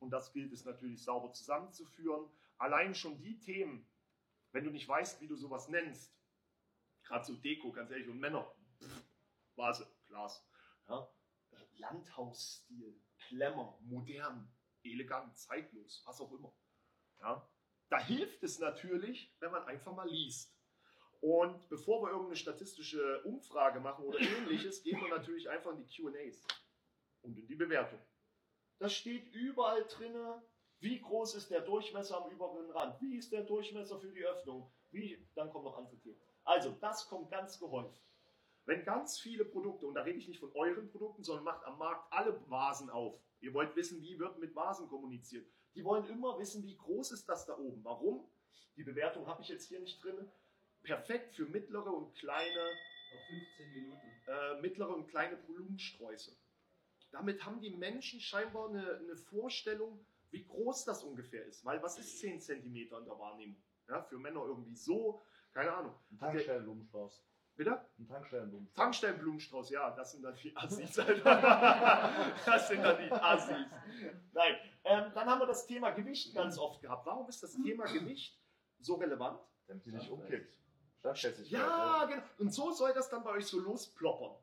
[0.00, 2.28] und das gilt es natürlich sauber zusammenzuführen.
[2.58, 3.86] Allein schon die Themen,
[4.52, 6.12] wenn du nicht weißt, wie du sowas nennst,
[7.04, 8.50] gerade so Deko, ganz ehrlich, und Männer,
[9.54, 10.44] Vase, Glas,
[10.88, 11.08] ja,
[11.76, 16.52] Landhausstil, Klemmer, modern, elegant, zeitlos, was auch immer.
[17.20, 17.48] Ja,
[17.88, 20.53] da hilft es natürlich, wenn man einfach mal liest.
[21.24, 25.86] Und bevor wir irgendeine statistische Umfrage machen oder ähnliches, gehen wir natürlich einfach in die
[25.86, 26.46] QAs
[27.22, 27.98] und in die Bewertung.
[28.78, 30.14] Das steht überall drin.
[30.80, 33.00] Wie groß ist der Durchmesser am überen Rand?
[33.00, 34.70] Wie ist der Durchmesser für die Öffnung?
[34.90, 35.26] Wie?
[35.34, 36.20] Dann kommen noch andere Themen.
[36.44, 38.04] Also, das kommt ganz gehäuft.
[38.66, 41.78] Wenn ganz viele Produkte, und da rede ich nicht von euren Produkten, sondern macht am
[41.78, 43.18] Markt alle Vasen auf.
[43.40, 45.50] Ihr wollt wissen, wie wird mit Vasen kommuniziert.
[45.74, 47.82] Die wollen immer wissen, wie groß ist das da oben.
[47.82, 48.28] Warum?
[48.76, 50.30] Die Bewertung habe ich jetzt hier nicht drin
[50.84, 52.70] perfekt für mittlere und kleine,
[53.12, 54.00] Noch 15 Minuten.
[54.26, 56.36] äh, mittlere und kleine Blumensträuße.
[57.10, 61.64] Damit haben die Menschen scheinbar eine, eine Vorstellung, wie groß das ungefähr ist.
[61.64, 63.62] Weil was ist 10 cm in der Wahrnehmung?
[63.88, 65.94] Ja, für Männer irgendwie so, keine Ahnung.
[66.10, 67.24] Ein Tankstellenblumenstrauß.
[67.56, 67.88] Bitte?
[67.98, 68.74] Ein Tankstellenblumenstrauß.
[68.76, 70.94] Tankstellenblumenstrauß, ja, das sind dann die Assis.
[70.94, 73.56] das sind dann die Assis.
[74.32, 77.06] Nein, ähm, dann haben wir das Thema Gewicht ganz oft gehabt.
[77.06, 78.42] Warum ist das Thema Gewicht
[78.80, 79.38] so relevant?
[79.68, 80.58] Damit die nicht umkippt.
[81.50, 82.22] Ja, genau.
[82.38, 84.36] Und so soll das dann bei euch so losploppern.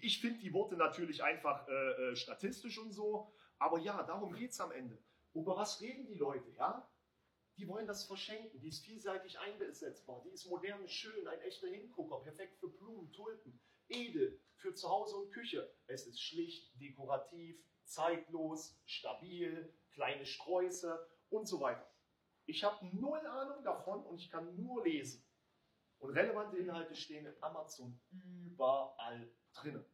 [0.00, 4.50] Ich finde die Worte natürlich einfach äh, äh, statistisch und so, aber ja, darum geht
[4.50, 4.98] es am Ende.
[5.34, 6.88] Über was reden die Leute, ja?
[7.58, 12.20] Die wollen das verschenken, die ist vielseitig einsetzbar, die ist modern, schön, ein echter Hingucker,
[12.20, 15.70] perfekt für Blumen, Tulpen, edel, für zu Hause und Küche.
[15.86, 21.86] Es ist schlicht, dekorativ, zeitlos, stabil, kleine Sträuße und so weiter.
[22.46, 25.22] Ich habe null Ahnung davon und ich kann nur lesen.
[26.02, 27.96] Und relevante Inhalte stehen in Amazon
[28.44, 29.84] überall drin.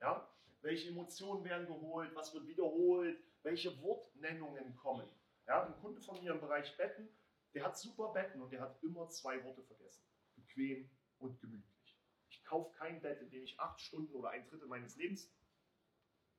[0.00, 0.32] Ja?
[0.60, 5.08] Welche Emotionen werden geholt, was wird wiederholt, welche Wortnennungen kommen.
[5.48, 5.66] Ja?
[5.66, 7.08] Ein Kunde von mir im Bereich Betten,
[7.54, 10.04] der hat super Betten und der hat immer zwei Worte vergessen.
[10.36, 11.98] Bequem und gemütlich.
[12.30, 15.28] Ich kaufe kein Bett, in dem ich acht Stunden oder ein Drittel meines Lebens,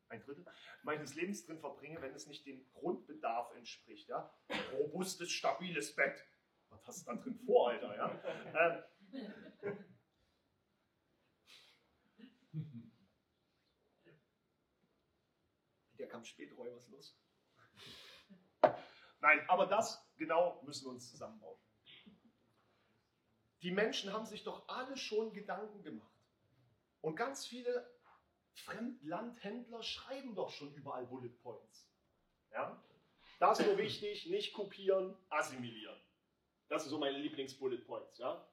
[0.07, 0.45] ein Drittel
[0.83, 4.07] meines Lebens drin verbringe, wenn es nicht dem Grundbedarf entspricht.
[4.07, 4.33] Ja?
[4.71, 6.25] Robustes, stabiles Bett.
[6.69, 7.97] Was hast du da drin vor, Alter?
[7.97, 8.85] Ja?
[15.97, 17.17] Der kam spät, Roy, was los?
[19.21, 21.59] Nein, aber das genau müssen wir uns zusammenbauen.
[23.61, 26.07] Die Menschen haben sich doch alle schon Gedanken gemacht.
[27.01, 27.89] Und ganz viele
[28.53, 31.89] Fremdlandhändler schreiben doch schon überall Bullet Points.
[32.51, 32.81] Ja?
[33.39, 35.99] Das ist nur wichtig, nicht kopieren, assimilieren.
[36.67, 38.17] Das sind so meine Lieblings-Bullet Points.
[38.17, 38.48] Ja?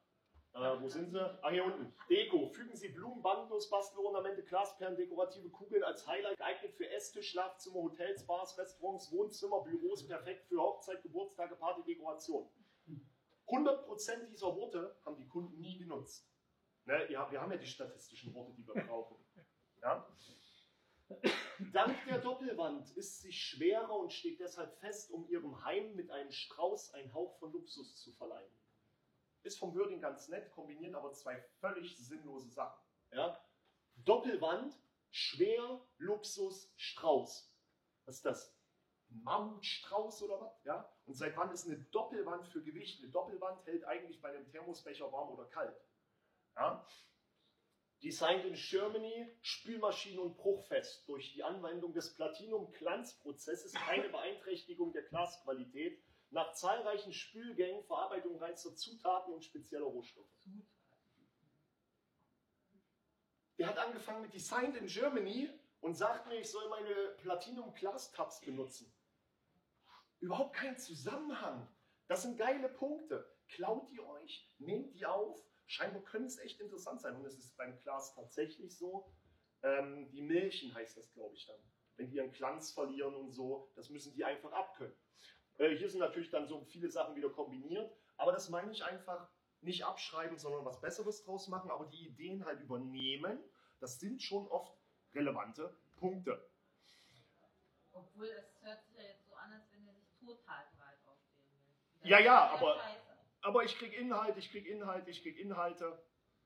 [0.57, 1.43] Äh, wo sind sie?
[1.43, 1.93] Ah, hier unten.
[2.09, 2.47] Deko.
[2.47, 6.37] Fügen Sie Blumen, Bambus, Bastelornamente, Glasperlen, dekorative Kugeln als Highlight.
[6.37, 10.07] Geeignet für Esstisch, Schlafzimmer, Hotels, Bars, Restaurants, Wohnzimmer, Büros.
[10.07, 12.49] Perfekt für Hochzeit, Geburtstage, Party, Dekoration.
[13.47, 16.27] 100% dieser Worte haben die Kunden nie genutzt.
[16.85, 19.17] Ne, ja, wir haben ja die statistischen Worte, die wir brauchen.
[19.81, 20.07] Ja?
[21.71, 26.31] Dank der Doppelwand ist sie schwerer und steht deshalb fest, um ihrem Heim mit einem
[26.31, 28.51] Strauß einen Hauch von Luxus zu verleihen.
[29.43, 32.81] Ist vom Wording ganz nett, kombinieren aber zwei völlig sinnlose Sachen.
[33.11, 33.39] Ja?
[33.95, 34.77] Doppelwand,
[35.09, 37.53] schwer, Luxus, Strauß.
[38.05, 38.57] Was ist das?
[39.09, 40.63] Mammutstrauß oder was?
[40.65, 40.91] Ja?
[41.05, 43.01] Und seit wann ist eine Doppelwand für Gewicht?
[43.01, 45.79] Eine Doppelwand hält eigentlich bei einem Thermosbecher warm oder kalt.
[46.55, 46.85] Ja?
[48.03, 51.07] Designed in Germany, Spülmaschine und bruchfest.
[51.07, 56.03] Durch die Anwendung des Platinum-Glanzprozesses keine Beeinträchtigung der Glasqualität.
[56.29, 60.27] Nach zahlreichen Spülgängen, Verarbeitung reinster Zutaten und spezieller Rohstoffe.
[63.57, 65.49] Der hat angefangen mit Designed in Germany
[65.81, 68.93] und sagt mir, ich soll meine Platinum Glass Tabs benutzen.
[70.19, 71.67] Überhaupt kein Zusammenhang.
[72.07, 73.33] Das sind geile Punkte.
[73.47, 75.43] Klaut die euch, nehmt die auf.
[75.65, 77.15] Scheinbar können es echt interessant sein.
[77.15, 79.11] Und es ist beim Glas tatsächlich so.
[79.63, 81.59] Ähm, die Milchen heißt das, glaube ich, dann.
[81.95, 84.95] Wenn die ihren Glanz verlieren und so, das müssen die einfach abkönnen.
[85.57, 87.91] Äh, hier sind natürlich dann so viele Sachen wieder kombiniert.
[88.17, 89.27] Aber das meine ich einfach
[89.61, 91.71] nicht abschreiben, sondern was Besseres draus machen.
[91.71, 93.39] Aber die Ideen halt übernehmen.
[93.79, 94.73] Das sind schon oft
[95.13, 96.41] relevante Punkte.
[97.93, 101.45] Obwohl es hört sich ja jetzt so an, als wenn er sich total breit aufstehen
[102.01, 102.09] will.
[102.09, 103.01] Ja, ja, aber- scheiße.
[103.41, 105.97] Aber ich krieg Inhalt, ich krieg Inhalt, ich krieg Inhalte.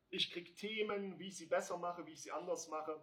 [0.10, 3.00] Ich krieg Themen, wie ich sie besser mache, wie ich sie anders mache.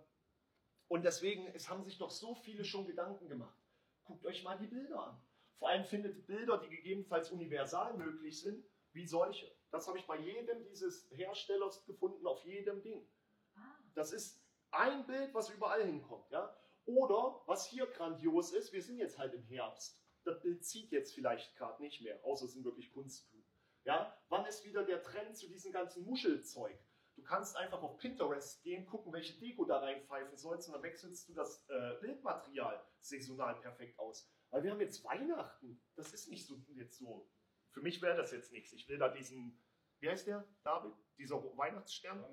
[0.88, 3.56] Und deswegen, es haben sich doch so viele schon Gedanken gemacht.
[4.04, 5.20] Guckt euch mal die Bilder an.
[5.58, 9.50] Vor allem findet Bilder, die gegebenenfalls universal möglich sind, wie solche.
[9.70, 13.06] Das habe ich bei jedem dieses Herstellers gefunden, auf jedem Ding.
[13.54, 13.60] Ah,
[13.94, 16.30] Das ist ein Bild, was überall hinkommt.
[16.30, 16.56] Ja?
[16.84, 20.00] Oder was hier grandios ist, wir sind jetzt halt im Herbst.
[20.24, 23.46] Das Bild zieht jetzt vielleicht gerade nicht mehr, außer es sind wirklich Kunstblumen.
[23.84, 24.16] Ja?
[24.28, 26.78] Wann ist wieder der Trend zu diesem ganzen Muschelzeug?
[27.18, 31.28] Du kannst einfach auf Pinterest gehen, gucken, welche Deko da reinpfeifen sollst und dann wechselst
[31.28, 34.30] du das äh, Bildmaterial saisonal perfekt aus.
[34.50, 35.82] Weil wir haben jetzt Weihnachten.
[35.96, 37.28] Das ist nicht so jetzt so.
[37.72, 38.72] Für mich wäre das jetzt nichts.
[38.72, 39.60] Ich will da diesen,
[39.98, 40.94] wie heißt der, David?
[41.18, 42.24] Dieser Weihnachtsstern?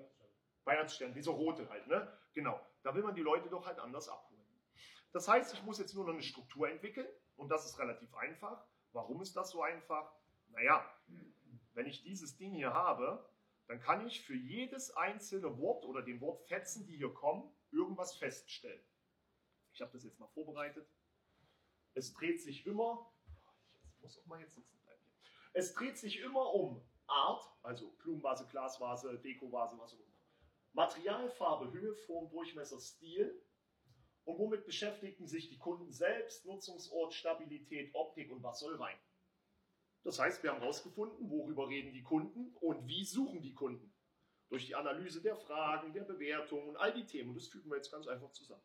[0.66, 2.08] Weihnachtsstern, dieser rote halt, ne?
[2.34, 2.60] Genau.
[2.84, 4.46] Da will man die Leute doch halt anders abholen.
[5.14, 8.64] Das heißt, ich muss jetzt nur noch eine Struktur entwickeln und das ist relativ einfach.
[8.92, 10.14] Warum ist das so einfach?
[10.50, 10.88] Naja,
[11.74, 13.28] wenn ich dieses Ding hier habe,
[13.68, 18.84] dann kann ich für jedes einzelne Wort oder den Wortfetzen, die hier kommen, irgendwas feststellen.
[19.74, 20.88] Ich habe das jetzt mal vorbereitet.
[21.94, 23.12] Es dreht sich immer,
[23.96, 25.14] ich muss auch mal jetzt sitzen bleiben hier.
[25.54, 30.16] Es dreht sich immer um Art, also Blumenvase, Glasvase, Dekovase, was auch immer.
[30.74, 33.42] Material, Farbe, Höhe, Form, Durchmesser, Stil.
[34.26, 36.46] Und womit beschäftigen sich die Kunden selbst?
[36.46, 38.98] Nutzungsort, Stabilität, Optik und was soll rein?
[40.06, 43.92] Das heißt, wir haben herausgefunden, worüber reden die Kunden und wie suchen die Kunden.
[44.50, 47.34] Durch die Analyse der Fragen, der Bewertungen und all die Themen.
[47.34, 48.64] Das fügen wir jetzt ganz einfach zusammen.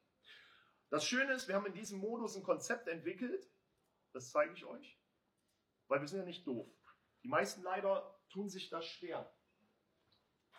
[0.90, 3.50] Das Schöne ist, wir haben in diesem Modus ein Konzept entwickelt.
[4.12, 5.00] Das zeige ich euch.
[5.88, 6.68] Weil wir sind ja nicht doof.
[7.22, 9.34] Die meisten leider tun sich das schwer.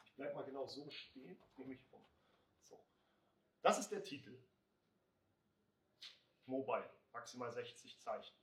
[0.06, 1.40] Ich bleibe mal genau so stehen.
[1.58, 2.04] Nehme ich um.
[2.64, 2.84] So.
[3.62, 4.36] Das ist der Titel.
[6.48, 8.36] Mobile, maximal 60 Zeichen.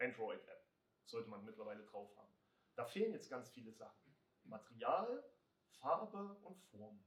[0.00, 0.63] Android-App
[1.04, 2.32] sollte man mittlerweile drauf haben.
[2.76, 4.16] Da fehlen jetzt ganz viele Sachen.
[4.44, 5.24] Material,
[5.78, 7.04] Farbe und Form.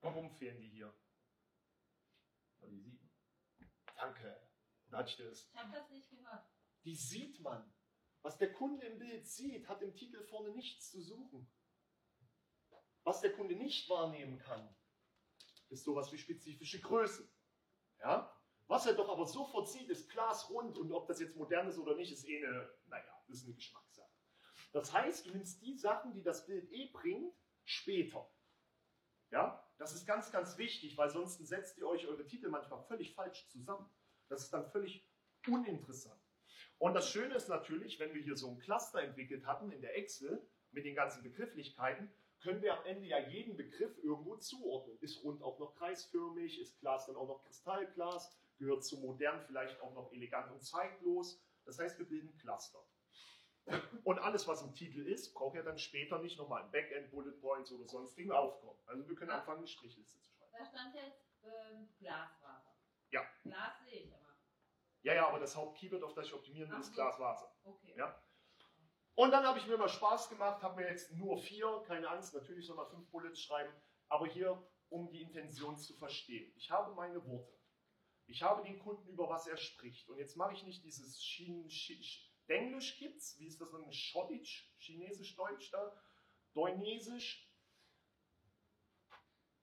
[0.00, 0.94] Warum fehlen die hier?
[2.58, 3.10] Weil die sieht man.
[3.96, 4.48] Danke.
[4.88, 5.48] Oder hatte ich das?
[5.48, 6.46] Ich habe das nicht gehört.
[6.84, 7.72] Die sieht man.
[8.22, 11.50] Was der Kunde im Bild sieht, hat im Titel vorne nichts zu suchen.
[13.02, 14.74] Was der Kunde nicht wahrnehmen kann,
[15.68, 17.30] ist sowas wie spezifische Größen.
[18.00, 18.34] Ja?
[18.66, 21.96] Was er doch aber sofort sieht, ist glasrund und ob das jetzt modern ist oder
[21.96, 24.10] nicht, ist eh eine, naja, das ist eine Geschmackssache.
[24.72, 28.28] Das heißt, du nimmst die Sachen, die das Bild eh bringt, später.
[29.30, 29.64] Ja?
[29.78, 33.48] Das ist ganz, ganz wichtig, weil sonst setzt ihr euch eure Titel manchmal völlig falsch
[33.48, 33.88] zusammen.
[34.28, 35.08] Das ist dann völlig
[35.46, 36.20] uninteressant.
[36.78, 39.96] Und das Schöne ist natürlich, wenn wir hier so ein Cluster entwickelt hatten in der
[39.96, 44.98] Excel mit den ganzen Begrifflichkeiten, können wir am Ende ja jeden Begriff irgendwo zuordnen.
[45.00, 49.80] Ist rund auch noch kreisförmig, ist Glas dann auch noch Kristallglas, gehört zu modern vielleicht
[49.80, 51.40] auch noch elegant und zeitlos.
[51.64, 52.84] Das heißt, wir bilden Cluster.
[54.04, 57.32] Und alles, was im Titel ist, braucht ja dann später nicht nochmal ein Backend, Bullet
[57.40, 58.78] Points oder sonstigen aufkommen.
[58.86, 60.52] Also wir können anfangen, eine Strichliste zu schreiben.
[60.58, 62.76] Da stand jetzt ähm, Glasfaser.
[63.10, 63.22] Ja.
[63.42, 64.36] Glas sehe ich aber.
[65.02, 66.94] Ja, ja, aber das Hauptkeyword, auf das ich optimieren will, ist so.
[66.94, 67.54] Glasfaser.
[67.64, 67.94] Okay.
[67.96, 68.22] Ja.
[69.14, 72.34] Und dann habe ich mir mal Spaß gemacht, habe mir jetzt nur vier, keine Angst,
[72.34, 73.72] natürlich soll man fünf Bullets schreiben,
[74.08, 76.52] aber hier, um die Intention zu verstehen.
[76.56, 77.56] Ich habe meine Worte.
[78.26, 80.08] Ich habe den Kunden, über was er spricht.
[80.08, 83.90] Und jetzt mache ich nicht dieses Schien, Sch- Sch- Denglisch gibt's, wie ist das dann?
[83.92, 85.96] Schottisch, Chinesisch, Deutsch da,
[86.54, 87.50] Deunesisch.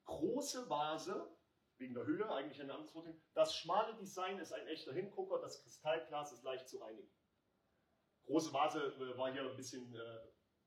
[0.06, 1.30] Große Vase,
[1.78, 3.08] wegen der Höhe, eigentlich ein anderes Wort.
[3.34, 7.12] Das schmale Design ist ein echter Hingucker, das Kristallglas ist leicht zu reinigen.
[8.26, 10.20] Große Vase äh, war hier ein bisschen, äh,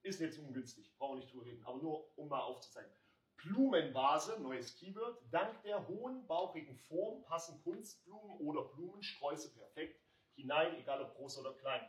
[0.03, 2.93] ist jetzt ungünstig, brauchen wir nicht drüber reden, aber nur um mal aufzuzeigen.
[3.37, 5.21] Blumenvase, neues Keyword.
[5.31, 10.01] Dank der hohen, bauchigen Form passen Kunstblumen oder Blumensträuße perfekt
[10.35, 11.87] hinein, egal ob groß oder klein.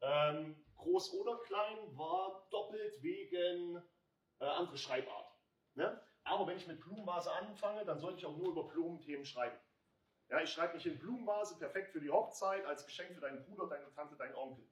[0.00, 3.82] Ähm, groß oder klein war doppelt wegen
[4.40, 5.32] äh, andere Schreibart.
[5.74, 6.00] Ne?
[6.24, 9.58] Aber wenn ich mit Blumenvase anfange, dann sollte ich auch nur über Blumenthemen schreiben.
[10.28, 13.66] Ja, ich schreibe nicht in Blumenvase, perfekt für die Hochzeit, als Geschenk für deinen Bruder,
[13.66, 14.68] deine Tante, deinen Onkel.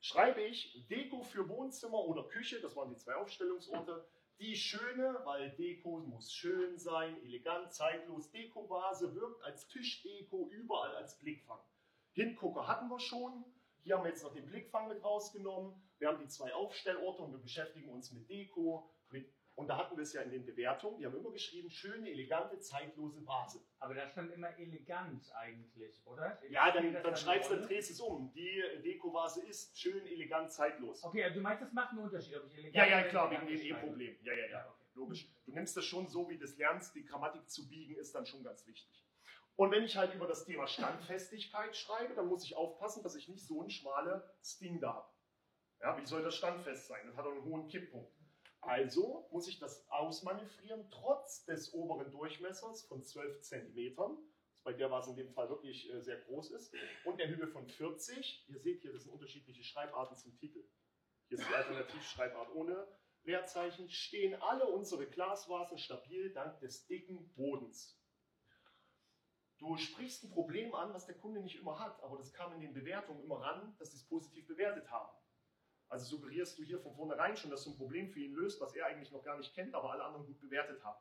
[0.00, 4.06] Schreibe ich Deko für Wohnzimmer oder Küche, das waren die zwei Aufstellungsorte,
[4.38, 8.30] die schöne, weil Deko muss schön sein, elegant, zeitlos.
[8.30, 11.60] Deko-Vase wirkt als Tischdeko überall als Blickfang.
[12.12, 13.44] Hingucker hatten wir schon.
[13.82, 15.74] Hier haben wir jetzt noch den Blickfang mit rausgenommen.
[15.98, 18.88] Wir haben die zwei Aufstellorte und wir beschäftigen uns mit Deko.
[19.10, 20.98] Mit, und da hatten wir es ja in den Bewertungen.
[20.98, 23.60] Die haben immer geschrieben, schöne, elegante, zeitlose Vase.
[23.80, 26.38] Aber da stand immer elegant eigentlich, oder?
[26.48, 28.32] Ja, dann, dann eine schreibst du, dann drehst es um.
[28.32, 31.02] Die Deko-Vase ist schön, elegant, zeitlos.
[31.04, 33.46] Okay, also du meinst, das macht einen Unterschied, ob ich elegant Ja, ja, klar, wegen
[33.46, 33.60] dem.
[33.60, 34.16] E-Problem.
[34.22, 34.50] Ja, ja, ja.
[34.50, 34.82] Ja, okay.
[34.94, 35.28] Logisch.
[35.44, 36.94] Du nimmst das schon so, wie du es lernst.
[36.94, 39.04] Die Grammatik zu biegen ist dann schon ganz wichtig.
[39.56, 43.28] Und wenn ich halt über das Thema Standfestigkeit schreibe, dann muss ich aufpassen, dass ich
[43.28, 45.12] nicht so ein schmale Sting da habe.
[45.80, 47.06] Ja, wie soll das standfest sein?
[47.06, 48.12] Das hat einen hohen Kipppunkt.
[48.60, 54.90] Also muss ich das ausmanövrieren, trotz des oberen Durchmessers von 12 cm, was bei der
[54.90, 56.72] Vase in dem Fall wirklich äh, sehr groß ist,
[57.04, 58.48] und der Höhe von 40.
[58.48, 60.64] Ihr seht hier, das sind unterschiedliche Schreibarten zum Titel.
[61.28, 62.86] Hier ist die Alternativschreibart ohne
[63.24, 63.90] Leerzeichen.
[63.90, 68.00] Stehen alle unsere Glasvasen stabil dank des dicken Bodens.
[69.62, 72.60] Du sprichst ein Problem an, was der Kunde nicht immer hat, aber das kam in
[72.60, 75.16] den Bewertungen immer ran, dass sie es positiv bewertet haben.
[75.86, 78.74] Also suggerierst du hier von vornherein schon, dass du ein Problem für ihn löst, was
[78.74, 81.00] er eigentlich noch gar nicht kennt, aber alle anderen gut bewertet haben.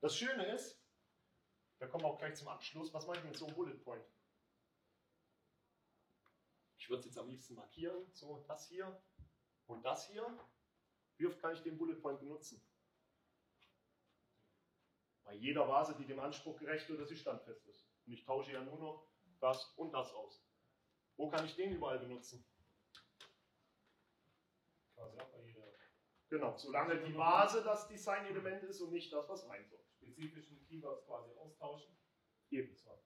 [0.00, 0.82] Das Schöne ist,
[1.80, 4.06] da kommen wir auch gleich zum Abschluss, was mache ich mit so einem Bullet Point?
[6.78, 9.02] Ich würde es jetzt am liebsten markieren, so das hier
[9.66, 10.26] und das hier.
[11.18, 12.66] Wie oft kann ich den Bullet Point benutzen?
[15.24, 17.81] Bei jeder Vase, die dem Anspruch gerecht wird, dass sie standfest ist.
[18.06, 19.08] Und ich tausche ja nur noch
[19.40, 20.44] das und das aus.
[21.16, 22.44] Wo kann ich den überall benutzen?
[24.94, 25.72] Quasi auch bei jeder
[26.28, 29.84] Genau, solange die Vase das Designelement ist und nicht das, was rein soll.
[29.96, 31.94] spezifischen Keywords quasi austauschen.
[32.50, 32.74] Eben.
[32.76, 32.98] So.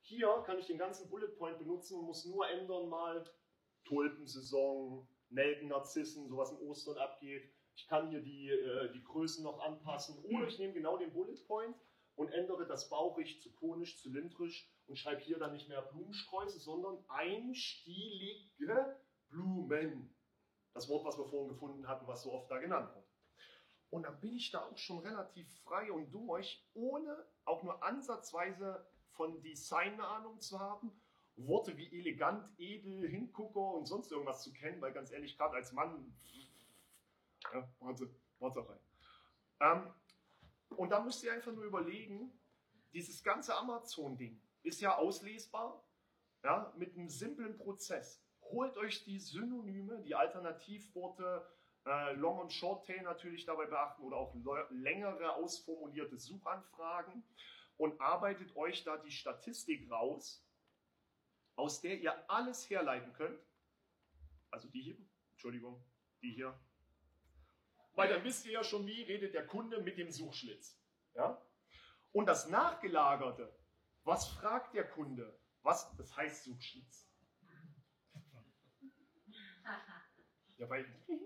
[0.00, 3.24] Hier kann ich den ganzen Bullet Point benutzen und muss nur ändern mal
[3.84, 7.52] Tulpensaison, Nelken, Narzissen, sowas in Ostern abgeht.
[7.74, 11.36] Ich kann hier die, äh, die Größen noch anpassen oder ich nehme genau den Bullet
[11.46, 11.76] Point
[12.20, 17.02] und ändere das bauchig zu konisch, zylindrisch und schreibe hier dann nicht mehr Blumensträuße, sondern
[17.08, 19.00] einstielige
[19.30, 20.14] Blumen.
[20.74, 23.06] Das Wort, was wir vorhin gefunden hatten, was so oft da genannt wird.
[23.88, 28.86] Und dann bin ich da auch schon relativ frei und durch, ohne auch nur ansatzweise
[29.12, 30.92] von Design eine Ahnung zu haben,
[31.36, 35.72] Worte wie elegant, edel, Hingucker und sonst irgendwas zu kennen, weil ganz ehrlich, gerade als
[35.72, 36.14] Mann,
[37.50, 38.80] ja, warte, warte rein.
[39.60, 39.94] Ähm,
[40.76, 42.32] und da müsst ihr einfach nur überlegen,
[42.92, 45.84] dieses ganze Amazon-Ding ist ja auslesbar,
[46.42, 48.24] ja, mit einem simplen Prozess.
[48.42, 51.46] Holt euch die Synonyme, die Alternativworte,
[51.86, 54.34] äh, Long- und Short-Tail natürlich dabei beachten oder auch
[54.70, 57.22] längere ausformulierte Suchanfragen
[57.76, 60.44] und arbeitet euch da die Statistik raus,
[61.56, 63.40] aus der ihr alles herleiten könnt.
[64.50, 64.98] Also die hier,
[65.32, 65.82] Entschuldigung,
[66.22, 66.58] die hier.
[67.94, 70.80] Weil dann wisst ihr ja schon, wie redet der Kunde mit dem Suchschlitz.
[71.14, 71.40] Ja?
[72.12, 73.54] Und das Nachgelagerte,
[74.04, 75.38] was fragt der Kunde?
[75.62, 77.08] Was, das heißt Suchschlitz.
[80.56, 80.86] Ja, weil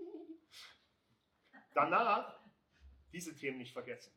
[1.75, 2.41] danach
[3.13, 4.13] diese Themen nicht vergessen.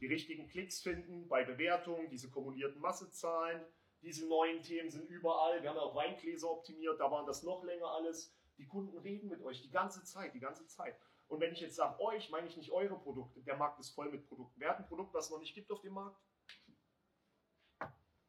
[0.00, 3.64] Die richtigen Klicks finden bei Bewertungen, diese kumulierten Massezahlen,
[4.00, 5.60] Diese neuen Themen sind überall.
[5.60, 8.32] Wir haben ja auch Weingläser optimiert, da waren das noch länger alles.
[8.56, 10.96] Die Kunden reden mit euch die ganze Zeit, die ganze Zeit.
[11.28, 13.42] Und wenn ich jetzt sage euch, meine ich nicht eure Produkte.
[13.42, 14.58] Der Markt ist voll mit Produkten.
[14.60, 16.18] Wer hat ein Produkt, was es noch nicht gibt auf dem Markt?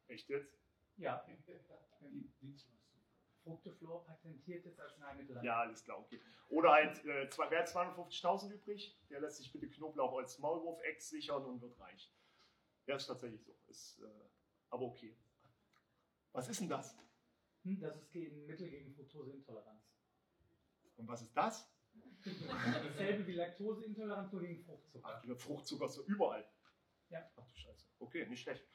[0.07, 0.59] Echt jetzt?
[0.97, 1.25] Ja.
[3.43, 5.39] Fructoflor patentiertes Arzneimittel.
[5.43, 6.21] Ja, alles klar, okay.
[6.49, 8.99] Oder halt, äh, zwei, wer hat 250.000 übrig?
[9.09, 12.13] Der lässt sich bitte Knoblauch als Maulwurf-Ex sichern und wird reich.
[12.85, 13.55] Ja, ist tatsächlich so.
[13.67, 14.29] Ist, äh,
[14.69, 15.17] aber okay.
[16.33, 16.97] Was ist denn das?
[17.63, 19.89] Hm, Das ist ein Mittel gegen Fructoseintoleranz.
[20.97, 21.71] Und was ist das?
[22.23, 25.07] Dasselbe wie Laktoseintoleranz, nur gegen Fruchtzucker.
[25.07, 26.47] Ach, Fruchtzucker ist so überall.
[27.09, 27.29] Ja.
[27.35, 27.87] Ach du Scheiße.
[27.99, 28.65] Okay, nicht schlecht.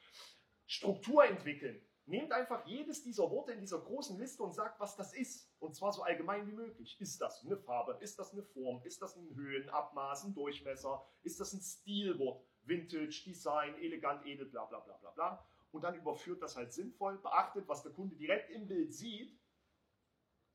[0.65, 1.81] Struktur entwickeln.
[2.07, 5.51] Nehmt einfach jedes dieser Worte in dieser großen Liste und sagt, was das ist.
[5.59, 6.99] Und zwar so allgemein wie möglich.
[6.99, 7.97] Ist das eine Farbe?
[7.99, 8.83] Ist das eine Form?
[8.83, 11.03] Ist das ein Höhen, Abmaß, ein Durchmesser?
[11.23, 12.45] Ist das ein Stilwort?
[12.63, 15.49] Vintage, Design, elegant, edel, bla bla bla bla bla.
[15.71, 19.39] Und dann überführt das halt sinnvoll, beachtet, was der Kunde direkt im Bild sieht,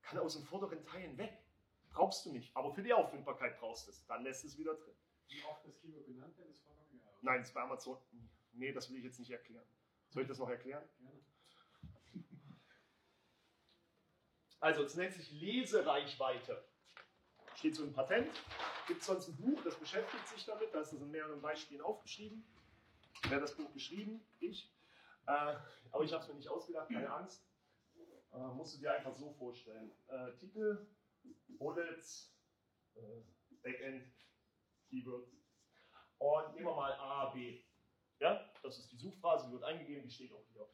[0.03, 1.37] kann aus den vorderen Teilen weg.
[1.91, 2.57] Brauchst du nicht.
[2.57, 4.07] Aber für die Auffindbarkeit brauchst du es.
[4.07, 4.95] Dann lässt es wieder drin.
[5.29, 7.15] Wie oft das Keyword genannt wird, ist vollkommen egal.
[7.23, 7.99] Nein, es bei Amazon.
[8.53, 9.67] Nee, das will ich jetzt nicht erklären.
[10.09, 10.83] Soll ich das noch erklären?
[10.99, 11.21] Gerne.
[14.61, 16.63] Also, es nennt sich Lesereichweite.
[17.55, 18.31] Steht so im Patent.
[18.87, 20.75] Gibt es sonst ein Buch, das beschäftigt sich damit.
[20.75, 22.45] Da ist es in mehreren Beispielen aufgeschrieben.
[23.23, 24.23] Wer hat das Buch geschrieben?
[24.41, 24.73] Ich.
[25.27, 25.57] Äh,
[25.93, 27.47] aber ich habe es mir nicht ausgedacht, keine Angst.
[28.33, 29.93] Äh, musst du dir einfach so vorstellen.
[30.09, 30.87] Äh, Titel,
[31.59, 32.35] Bullets,
[32.95, 33.23] äh,
[33.63, 34.13] Backend,
[34.89, 35.37] Keywords.
[36.19, 37.63] Und nehmen wir mal A, B.
[38.19, 40.69] Ja, das ist die Suchphrase, die wird eingegeben, die steht auch hier.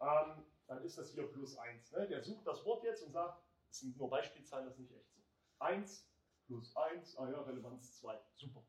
[0.00, 1.92] Ähm, dann ist das hier plus 1.
[1.92, 2.08] Ne?
[2.08, 5.12] Der sucht das Wort jetzt und sagt, es sind nur Beispielzahlen, das ist nicht echt
[5.12, 5.20] so.
[5.58, 6.08] 1
[6.46, 8.20] plus 1, ah ja, Relevanz 2.
[8.36, 8.62] Super.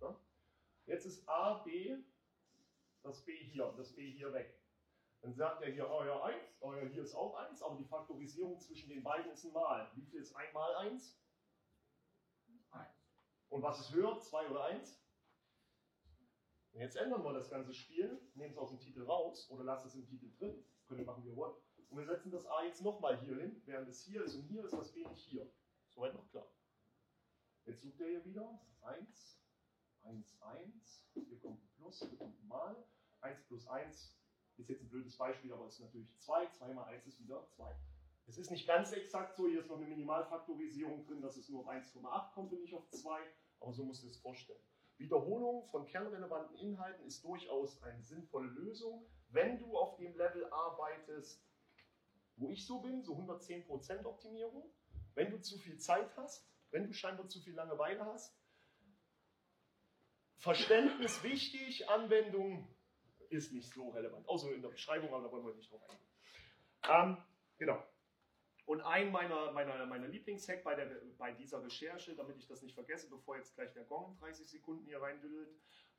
[0.00, 0.20] Ja?
[0.86, 1.96] Jetzt ist A, B,
[3.02, 4.63] das B hier, das B hier weg.
[5.24, 8.60] Dann sagt er hier, ja, 1, oh ja, hier ist auch 1, aber die Faktorisierung
[8.60, 9.90] zwischen den beiden ist ein Mal.
[9.94, 11.18] Wie viel ist 1 mal 1?
[12.72, 12.88] 1.
[13.48, 15.02] Und was ist höher, 2 oder 1?
[16.72, 19.88] Und jetzt ändern wir das ganze Spiel, nehmen es aus dem Titel raus oder lassen
[19.88, 20.62] es im Titel drin.
[20.86, 21.56] Könnt ihr machen, wie ihr wollt.
[21.88, 24.62] Und wir setzen das A jetzt nochmal hier hin, während es hier ist und hier
[24.62, 25.50] ist das B nicht hier.
[25.88, 26.52] Soweit noch klar.
[27.64, 29.42] Jetzt sucht er hier wieder 1,
[30.02, 31.06] 1, 1.
[31.14, 32.84] Hier kommt ein Plus, hier kommt ein Mal.
[33.22, 34.18] 1 plus 1
[34.58, 36.46] ist jetzt ein blödes Beispiel, aber es ist natürlich 2.
[36.46, 37.74] 2 mal 1 ist wieder 2.
[38.26, 41.60] Es ist nicht ganz exakt so, hier ist noch eine Minimalfaktorisierung drin, dass es nur
[41.60, 43.20] auf 1,8 kommt und nicht auf 2,
[43.60, 44.60] aber so musst du es vorstellen.
[44.96, 51.44] Wiederholung von kernrelevanten Inhalten ist durchaus eine sinnvolle Lösung, wenn du auf dem Level arbeitest,
[52.36, 54.64] wo ich so bin, so 110% Optimierung.
[55.14, 58.36] Wenn du zu viel Zeit hast, wenn du scheinbar zu viel Langeweile hast.
[60.38, 62.68] Verständnis wichtig, Anwendung
[63.34, 64.28] ist nicht so relevant.
[64.28, 66.08] Außer in der Beschreibung, aber da wollen wir nicht drauf eingehen.
[66.88, 67.16] Ähm,
[67.58, 67.82] genau.
[68.66, 70.86] Und ein meiner, meiner, meiner Lieblingshack bei, der,
[71.18, 74.48] bei dieser Recherche, damit ich das nicht vergesse, bevor jetzt gleich der Gong in 30
[74.48, 75.54] Sekunden hier reindüdelt,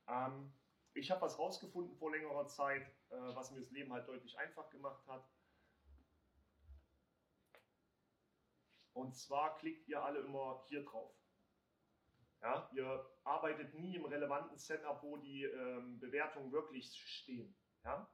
[0.08, 0.52] ähm,
[0.94, 4.68] ich habe was rausgefunden vor längerer Zeit, äh, was mir das Leben halt deutlich einfach
[4.70, 5.28] gemacht hat.
[8.94, 11.14] Und zwar klickt ihr alle immer hier drauf.
[12.42, 17.56] Ja, ihr arbeitet nie im relevanten Setup, wo die ähm, Bewertungen wirklich stehen.
[17.84, 18.10] Ja?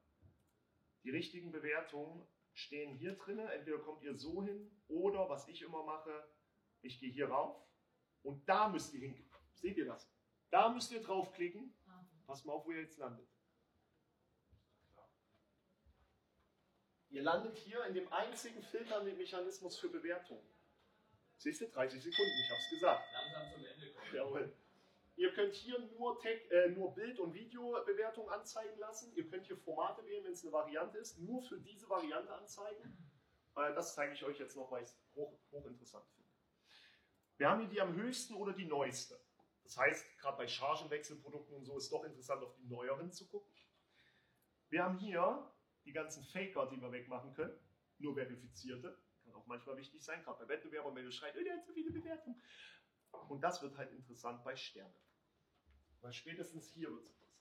[1.02, 3.48] Die richtigen Bewertungen stehen hier drinnen.
[3.48, 6.24] Entweder kommt ihr so hin oder was ich immer mache,
[6.82, 7.62] ich gehe hier rauf
[8.22, 9.30] und da müsst ihr hin.
[9.54, 10.10] Seht ihr das?
[10.50, 11.74] Da müsst ihr draufklicken.
[12.26, 13.28] Passt mal auf, wo ihr jetzt landet.
[17.10, 20.46] Ihr landet hier in dem einzigen filternden Mechanismus für Bewertungen.
[21.36, 23.04] Siehst du, 30 Sekunden, ich habe es gesagt.
[23.12, 23.71] Langsam zum Ende.
[24.12, 24.52] Jawohl.
[25.16, 29.12] Ihr könnt hier nur, Tech, äh, nur Bild- und Videobewertung anzeigen lassen.
[29.14, 31.18] Ihr könnt hier Formate wählen, wenn es eine Variante ist.
[31.18, 32.96] Nur für diese Variante anzeigen.
[33.56, 36.30] Äh, das zeige ich euch jetzt noch, weil ich es hoch, hochinteressant finde.
[37.36, 39.18] Wir haben hier die am höchsten oder die neueste.
[39.64, 43.28] Das heißt, gerade bei Chargenwechselprodukten und so ist es doch interessant, auf die neueren zu
[43.28, 43.52] gucken.
[44.70, 45.52] Wir haben hier
[45.84, 47.58] die ganzen Faker, die wir wegmachen können.
[47.98, 48.98] Nur verifizierte.
[49.24, 51.72] Kann auch manchmal wichtig sein, gerade bei Wettbewerbern, wenn du schreist, oh, der hat so
[51.72, 52.40] viele Bewertungen.
[53.28, 54.94] Und das wird halt interessant bei Sternen.
[56.00, 57.32] Weil spätestens hier wird es interessant.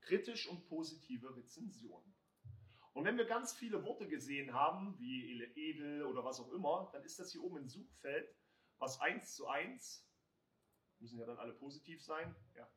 [0.00, 2.14] Kritisch und positive Rezensionen.
[2.94, 7.04] Und wenn wir ganz viele Worte gesehen haben, wie edel oder was auch immer, dann
[7.04, 8.34] ist das hier oben ein Suchfeld,
[8.78, 10.04] was 1 zu 1,
[10.98, 12.68] müssen ja dann alle positiv sein, ja,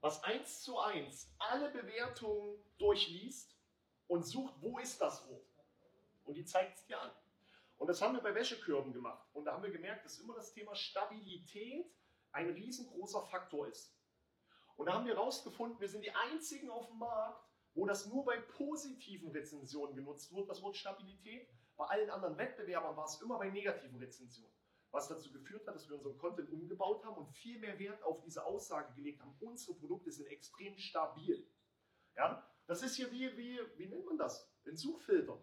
[0.00, 3.56] was 1 zu 1 alle Bewertungen durchliest
[4.08, 5.46] und sucht, wo ist das Wort.
[6.24, 7.10] Und die zeigt es dir an.
[7.82, 9.28] Und das haben wir bei Wäschekörben gemacht.
[9.32, 11.92] Und da haben wir gemerkt, dass immer das Thema Stabilität
[12.30, 13.98] ein riesengroßer Faktor ist.
[14.76, 18.24] Und da haben wir herausgefunden, wir sind die einzigen auf dem Markt, wo das nur
[18.24, 21.48] bei positiven Rezensionen genutzt wird, das Wort Stabilität.
[21.76, 24.54] Bei allen anderen Wettbewerbern war es immer bei negativen Rezensionen.
[24.92, 28.20] Was dazu geführt hat, dass wir unseren Content umgebaut haben und viel mehr Wert auf
[28.20, 29.34] diese Aussage gelegt haben.
[29.40, 31.50] Unsere Produkte sind extrem stabil.
[32.14, 32.48] Ja?
[32.68, 34.48] Das ist hier wie, wie, wie nennt man das?
[34.66, 35.42] In Suchfiltern.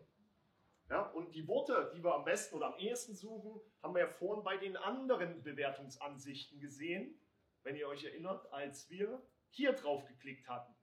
[0.90, 1.02] Ja?
[1.12, 4.44] Und die Worte, die wir am besten oder am ehesten suchen, haben wir ja vorhin
[4.44, 7.20] bei den anderen Bewertungsansichten gesehen,
[7.64, 10.76] wenn ihr euch erinnert, als wir hier drauf geklickt hatten.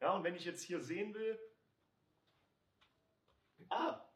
[0.00, 1.38] Ja, und wenn ich jetzt hier sehen will,
[3.70, 4.06] ah,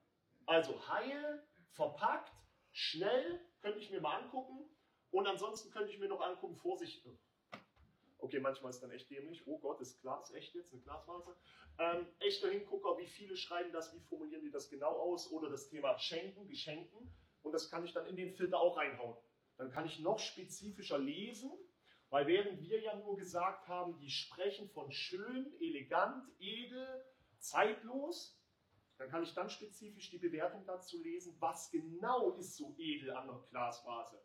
[0.47, 2.33] also heil, verpackt,
[2.73, 4.69] schnell, könnte ich mir mal angucken.
[5.11, 7.07] Und ansonsten könnte ich mir noch angucken, Vorsicht.
[8.29, 9.47] Okay, manchmal ist dann echt dämlich.
[9.47, 11.35] Oh Gott, ist Glas echt jetzt, eine Glasmaße.
[11.79, 15.33] Ähm, echter Hingucker, wie viele schreiben das, wie formulieren die das genau aus?
[15.33, 17.11] Oder das Thema Schenken, Geschenken.
[17.41, 19.17] Und das kann ich dann in den Filter auch reinhauen.
[19.57, 21.51] Dann kann ich noch spezifischer lesen,
[22.11, 27.07] weil während wir ja nur gesagt haben, die sprechen von schön, elegant, edel,
[27.39, 28.39] zeitlos,
[28.99, 33.27] dann kann ich dann spezifisch die Bewertung dazu lesen, was genau ist so edel an
[33.27, 34.21] der Glasvase.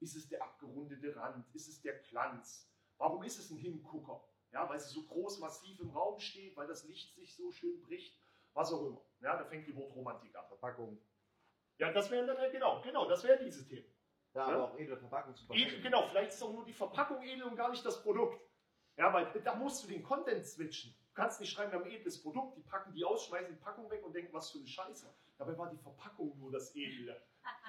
[0.00, 1.46] Ist es der abgerundete Rand?
[1.54, 2.70] Ist es der Glanz?
[2.98, 4.22] Warum ist es ein Hingucker?
[4.52, 7.80] Ja, weil sie so groß, massiv im Raum steht, weil das Licht sich so schön
[7.82, 8.16] bricht,
[8.52, 9.00] was auch immer.
[9.20, 10.46] Ja, da fängt die Wortromantik an.
[10.46, 11.00] Verpackung.
[11.78, 13.92] Ja, das wären dann, genau, genau, das wären diese Themen.
[14.32, 14.54] Ja, Ja.
[14.54, 17.56] aber auch edle Verpackung zu Edel, genau, vielleicht ist auch nur die Verpackung edel und
[17.56, 18.40] gar nicht das Produkt.
[18.96, 20.94] Ja, weil da musst du den Content switchen.
[21.08, 23.60] Du kannst nicht schreiben, wir haben ein edles Produkt, die packen die aus, schmeißen die
[23.60, 25.12] Packung weg und denken, was für eine Scheiße.
[25.36, 27.20] Dabei war die Verpackung nur das Edle.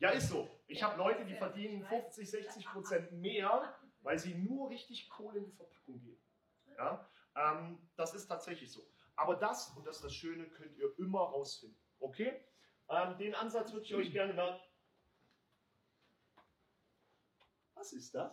[0.00, 0.48] Ja, ist so.
[0.68, 5.46] Ich habe Leute, die verdienen 50, 60 Prozent mehr, weil sie nur richtig Kohle in
[5.46, 6.22] die Verpackung geben.
[6.76, 8.88] Ja, ähm, das ist tatsächlich so.
[9.16, 11.80] Aber das, und das ist das Schöne, könnt ihr immer rausfinden.
[11.98, 12.44] Okay?
[12.88, 14.60] Ähm, den Ansatz würde ich euch gerne mal.
[17.74, 18.32] Was ist das?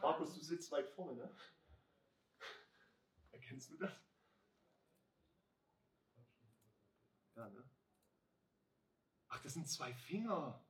[0.00, 1.36] Markus, du sitzt weit vorne, ne?
[3.32, 3.92] Erkennst du das?
[7.36, 7.70] Ja, ne?
[9.28, 10.65] Ach, das sind zwei Finger.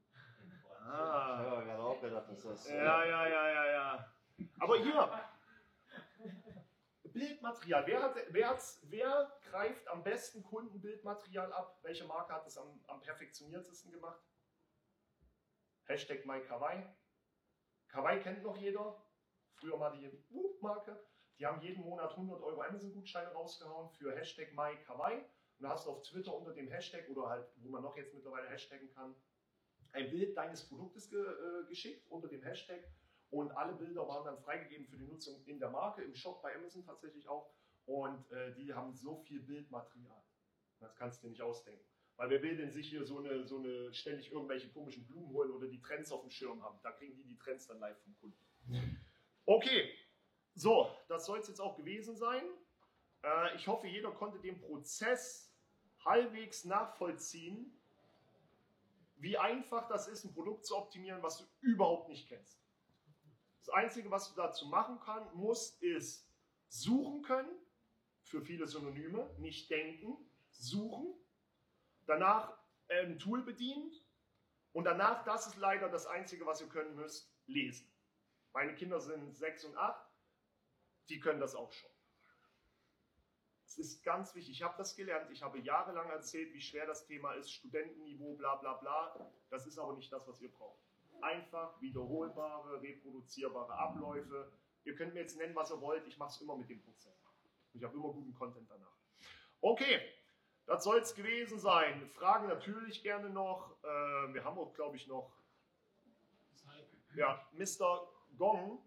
[0.86, 1.38] Ich Ah.
[1.38, 2.68] habe gerade auch gedacht, dass das.
[2.70, 4.12] Ja, ja, ja, ja, ja.
[4.60, 5.10] Aber hier,
[7.12, 7.86] Bildmaterial.
[7.86, 11.78] Wer, hat, wer, hat's, wer greift am besten Kundenbildmaterial ab?
[11.82, 14.20] Welche Marke hat es am, am perfektioniertesten gemacht?
[15.86, 16.84] Hashtag MyKawaii.
[17.88, 19.02] Kawaii kennt noch jeder.
[19.54, 21.02] Früher mal die Whoop-Marke.
[21.38, 25.16] Die haben jeden Monat 100 Euro Amazon-Gutscheine rausgehauen für Hashtag MyKawaii.
[25.16, 28.12] Und da hast du auf Twitter unter dem Hashtag oder halt, wo man noch jetzt
[28.12, 29.14] mittlerweile hashtaggen kann,
[29.92, 32.82] ein Bild deines Produktes ge, äh, geschickt unter dem Hashtag
[33.30, 36.54] und alle Bilder waren dann freigegeben für die Nutzung in der Marke, im Shop bei
[36.54, 37.50] Amazon tatsächlich auch.
[37.86, 40.22] Und äh, die haben so viel Bildmaterial.
[40.80, 41.84] Das kannst du dir nicht ausdenken.
[42.16, 45.50] Weil wer will denn sich hier so eine, so eine ständig irgendwelche komischen Blumen holen
[45.50, 46.78] oder die Trends auf dem Schirm haben?
[46.82, 48.38] Da kriegen die die Trends dann live vom Kunden.
[49.44, 49.92] Okay,
[50.54, 52.42] so, das soll es jetzt auch gewesen sein.
[53.22, 55.54] Äh, ich hoffe, jeder konnte den Prozess
[56.04, 57.75] halbwegs nachvollziehen,
[59.16, 62.60] wie einfach das ist, ein Produkt zu optimieren, was du überhaupt nicht kennst.
[63.60, 66.28] Das Einzige, was du dazu machen kann, musst, ist
[66.68, 67.50] suchen können,
[68.22, 70.16] für viele Synonyme, nicht denken,
[70.50, 71.14] suchen,
[72.06, 72.58] danach
[72.88, 73.92] äh, ein Tool bedienen
[74.72, 77.90] und danach, das ist leider das Einzige, was ihr können müsst, lesen.
[78.52, 80.06] Meine Kinder sind sechs und acht,
[81.08, 81.90] die können das auch schon.
[83.78, 87.06] Es ist ganz wichtig, ich habe das gelernt, ich habe jahrelang erzählt, wie schwer das
[87.06, 89.30] Thema ist, Studentenniveau, bla bla bla.
[89.50, 90.80] Das ist aber nicht das, was ihr braucht.
[91.20, 94.50] Einfach wiederholbare, reproduzierbare Abläufe.
[94.84, 97.22] Ihr könnt mir jetzt nennen, was ihr wollt, ich mache es immer mit dem Prozess.
[97.74, 98.96] Ich habe immer guten Content danach.
[99.60, 100.00] Okay,
[100.64, 102.08] das soll es gewesen sein.
[102.08, 103.76] Fragen natürlich gerne noch.
[103.82, 105.36] Äh, wir haben auch, glaube ich, noch
[107.16, 108.06] ja, Mr.
[108.36, 108.78] Gong.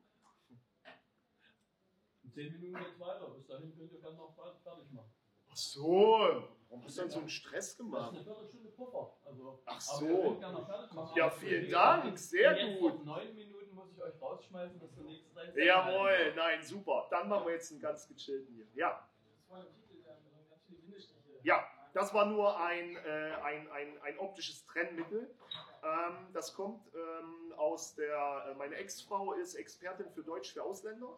[2.29, 3.27] In 10 Minuten geht's weiter.
[3.29, 5.11] Bis dahin könnt ihr dann noch fertig machen.
[5.51, 8.11] Ach so, warum hast du dann so einen Stress Das gemacht?
[8.13, 9.13] ist eine Viertelstunde Puffer.
[9.25, 10.05] Also, Ach so.
[10.07, 11.17] ihr könnt gerne noch fertig machen.
[11.17, 13.03] Ja, vielen Dank, sehr jetzt gut.
[13.05, 17.07] 9 Minuten muss ich euch rausschmeißen, dass der nächste Teil Jawohl, nein, super.
[17.09, 18.67] Dann machen wir jetzt einen ganz gechillten hier.
[18.75, 19.09] Ja,
[19.39, 21.39] Das war im Titel, da haben ganz viele Bindestriche.
[21.43, 25.35] ja, das war nur ein, äh, ein, ein, ein optisches Trennmittel.
[25.81, 31.17] Ähm, das kommt ähm, aus der, äh, meine Ex-Frau ist Expertin für Deutsch für Ausländer.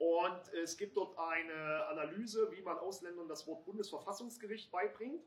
[0.00, 5.22] Und es gibt dort eine Analyse, wie man Ausländern das Wort Bundesverfassungsgericht beibringt,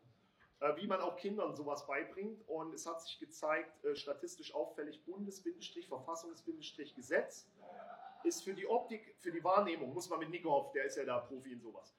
[0.62, 2.42] äh, wie man auch Kindern sowas beibringt.
[2.50, 7.48] Und es hat sich gezeigt, äh, statistisch auffällig, Bundes-Verfassungs-Gesetz
[8.24, 11.06] ist für die Optik, für die Wahrnehmung, muss man mit Nico auf, der ist ja
[11.06, 11.96] da Profi in sowas.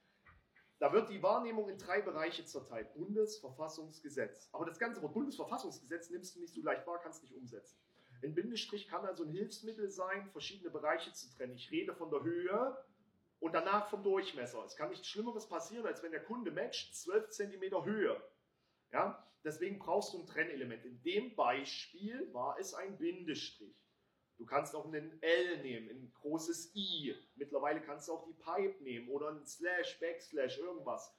[0.81, 2.93] Da wird die Wahrnehmung in drei Bereiche zerteilt.
[2.95, 4.49] Bundesverfassungsgesetz.
[4.51, 7.79] Aber das ganze Wort Bundesverfassungsgesetz nimmst du nicht so leicht wahr, kannst nicht umsetzen.
[8.23, 11.55] Ein Bindestrich kann also ein Hilfsmittel sein, verschiedene Bereiche zu trennen.
[11.55, 12.77] Ich rede von der Höhe
[13.41, 14.65] und danach vom Durchmesser.
[14.65, 18.23] Es kann nichts Schlimmeres passieren, als wenn der Kunde matcht 12 cm Höhe.
[18.93, 19.29] Ja?
[19.45, 20.85] Deswegen brauchst du ein Trennelement.
[20.87, 23.77] In dem Beispiel war es ein Bindestrich.
[24.39, 27.15] Du kannst auch einen L nehmen, ein großes I.
[27.37, 31.15] Mittlerweile kannst du auch die Pipe nehmen oder ein Slash, Backslash, irgendwas.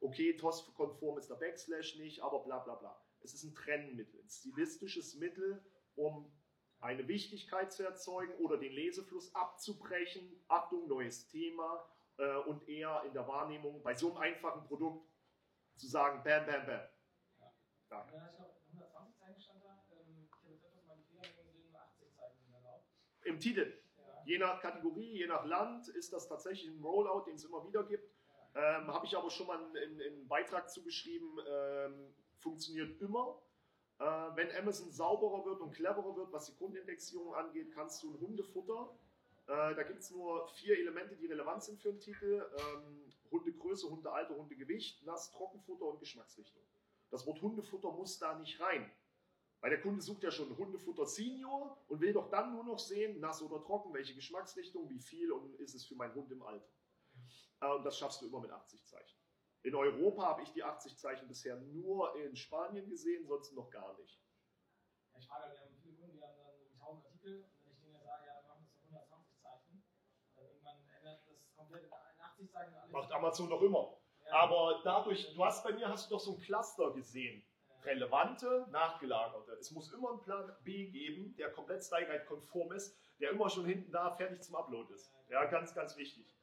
[0.00, 3.00] Okay, TOS-konform ist der Backslash nicht, aber bla bla bla.
[3.20, 5.64] Es ist ein Trennmittel, ein stilistisches Mittel,
[5.96, 6.32] um
[6.80, 10.44] eine Wichtigkeit zu erzeugen oder den Lesefluss abzubrechen.
[10.48, 11.84] Achtung, neues Thema.
[12.18, 15.06] Äh, und eher in der Wahrnehmung bei so einem einfachen Produkt
[15.76, 16.80] zu sagen, bam, bam, bam.
[17.90, 19.84] Ja, ich noch 120 Zeichen stand da.
[19.90, 22.86] Ähm, ich habe jetzt sind nur 80 Zeichen sind erlaubt.
[23.24, 23.82] Im Titel.
[23.98, 24.22] Ja.
[24.24, 27.84] Je nach Kategorie, je nach Land ist das tatsächlich ein Rollout, den es immer wieder
[27.84, 28.10] gibt.
[28.54, 33.42] Ähm, Habe ich aber schon mal einen, einen Beitrag zugeschrieben, ähm, funktioniert immer.
[33.98, 38.20] Äh, wenn Amazon sauberer wird und cleverer wird, was die Grundindexierung angeht, kannst du ein
[38.20, 38.94] Hundefutter,
[39.46, 42.44] äh, da gibt es nur vier Elemente, die relevant sind für einen Titel.
[42.58, 46.62] Ähm, Hundegröße, Hundealter, Hundegewicht, Nass, Trockenfutter und Geschmacksrichtung.
[47.10, 48.90] Das Wort Hundefutter muss da nicht rein.
[49.60, 53.20] Weil der Kunde sucht ja schon Hundefutter Senior und will doch dann nur noch sehen,
[53.20, 56.68] nass oder trocken, welche Geschmacksrichtung, wie viel und ist es für meinen Hund im Alter.
[57.60, 59.15] Äh, Und das schaffst du immer mit 80 Zeichen.
[59.62, 63.98] In Europa habe ich die 80 Zeichen bisher nur in Spanien gesehen, sonst noch gar
[63.98, 64.20] nicht.
[65.12, 67.72] Ja, ich frage wir haben viele Kunden, die haben dann irgendwie 1000 Artikel und wenn
[67.72, 69.84] ich denen ja sage, ja, wir machen das auf 120 Zeichen,
[70.36, 72.92] dann irgendwann ändert das komplett in 80 Zeichen alle.
[72.92, 73.98] Macht Amazon doch immer.
[74.26, 74.32] Ja.
[74.32, 77.44] Aber dadurch, du hast bei mir hast du doch so ein Cluster gesehen.
[77.84, 79.52] Relevante, nachgelagerte.
[79.52, 83.92] Es muss immer einen Plan B geben, der komplett Style-Guide-konform ist, der immer schon hinten
[83.92, 85.12] da fertig zum Upload ist.
[85.28, 86.35] Ja, ganz, ganz wichtig.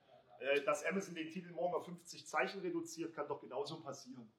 [0.44, 4.30] Äh, Dass Amazon den Titel morgen auf 50 Zeichen reduziert, kann doch genauso passieren.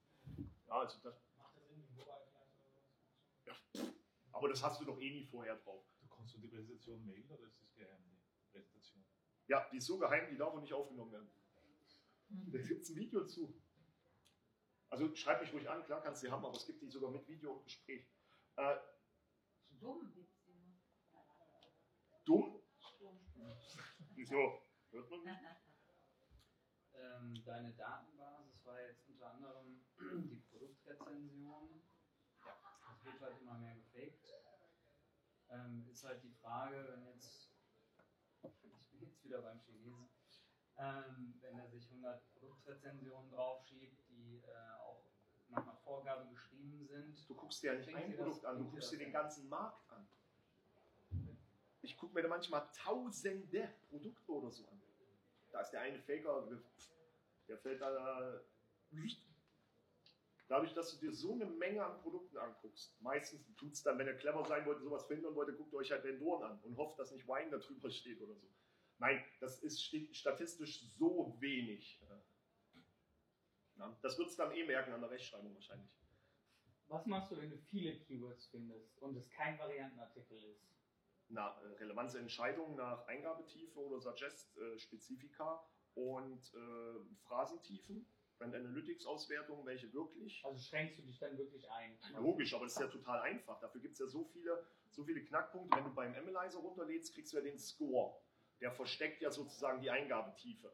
[0.66, 3.94] Ja, also das, Macht das Sinn, wie Mobile vielleicht oder so?
[4.32, 5.82] aber das hast du doch eh nie vorher drauf.
[6.02, 9.02] Du kannst du die Präsentation mailen oder ist das geheim, die Präsentation?
[9.46, 11.30] Ja, die ist so geheim, die darf auch nicht aufgenommen werden.
[12.28, 13.55] Da gibt es ein Video zu.
[14.90, 17.11] Also schreib mich ruhig an, klar kannst du sie haben, aber es gibt die sogar
[17.11, 18.07] mit Video und Gespräch.
[18.57, 18.76] Äh,
[19.80, 20.28] Dumm die
[22.24, 22.61] dumm?
[22.61, 22.61] Dumm.
[24.14, 24.62] Wieso?
[24.90, 25.64] Hört man mich?
[27.35, 29.80] Ähm, deine Datenbasis war jetzt unter anderem
[30.30, 31.82] die Produktrezension.
[32.87, 34.32] Das wird halt immer mehr gefaked.
[35.51, 37.51] Ähm, ist halt die Frage, wenn jetzt,
[38.43, 40.09] ich bin jetzt wieder beim Chinesen,
[40.78, 45.05] ähm, wenn er sich 100 Produktrezensionen draufschiebt, die äh, auch
[45.49, 47.28] nach einer Vorgabe geschrieben sind.
[47.28, 50.07] Du guckst dir ja nicht ein Produkt an, du guckst dir den ganzen Markt an.
[51.82, 54.80] Ich gucke mir da manchmal tausende Produkte oder so an.
[55.53, 56.49] Da ist der eine Faker,
[57.49, 58.40] der fällt da.
[60.49, 64.07] Dadurch, dass du dir so eine Menge an Produkten anguckst, meistens tut es dann, wenn
[64.07, 66.99] ihr clever sein wollt, sowas verhindern wollt, guckt ihr euch halt Vendoren an und hofft,
[66.99, 68.47] dass nicht Wine da drüber steht oder so.
[68.99, 72.01] Nein, das ist steht statistisch so wenig.
[73.76, 75.90] Ja, das wird es dann eh merken an der Rechtschreibung wahrscheinlich.
[76.88, 80.68] Was machst du, wenn du viele Keywords findest und es kein Variantenartikel ist?
[81.28, 88.07] Na, äh, relevante Entscheidungen nach Eingabetiefe oder Suggest-Spezifika und äh, Phrasentiefen,
[88.38, 90.45] Brand Analytics-Auswertungen, welche wirklich.
[90.45, 91.99] Also schränkst du dich dann wirklich ein?
[92.18, 93.61] Logisch, aber das ist ja total einfach.
[93.61, 95.76] Dafür gibt es ja so viele, so viele Knackpunkte.
[95.76, 98.16] Wenn du beim Analyzer runterlädst, kriegst du ja den Score.
[98.61, 100.72] Der versteckt ja sozusagen die Eingabetiefe.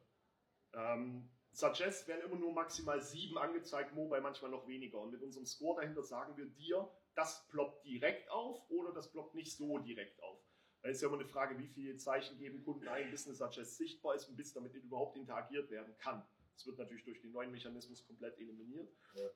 [0.72, 5.00] Ähm, Suggest werden immer nur maximal sieben angezeigt, Mobile manchmal noch weniger.
[5.00, 9.34] Und mit unserem Score dahinter sagen wir dir, das ploppt direkt auf oder das ploppt
[9.34, 10.38] nicht so direkt auf.
[10.82, 13.76] Da ist ja immer eine Frage, wie viele Zeichen geben Kunden ein, bis eine Suggest
[13.76, 16.24] sichtbar ist und bis damit überhaupt interagiert werden kann.
[16.54, 18.92] Das wird natürlich durch den neuen Mechanismus komplett eliminiert.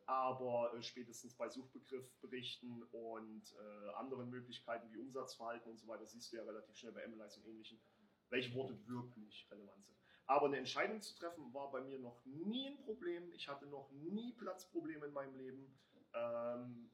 [0.07, 6.33] Aber äh, spätestens bei Suchbegriffberichten und äh, anderen Möglichkeiten wie Umsatzverhalten und so weiter siehst
[6.33, 7.81] du ja relativ schnell bei MLIs und ähnlichen,
[8.31, 9.99] welche Worte wirklich relevant sind.
[10.27, 13.31] Aber eine Entscheidung zu treffen war bei mir noch nie ein Problem.
[13.33, 15.79] Ich hatte noch nie Platzprobleme in meinem Leben.
[16.15, 16.91] Ähm,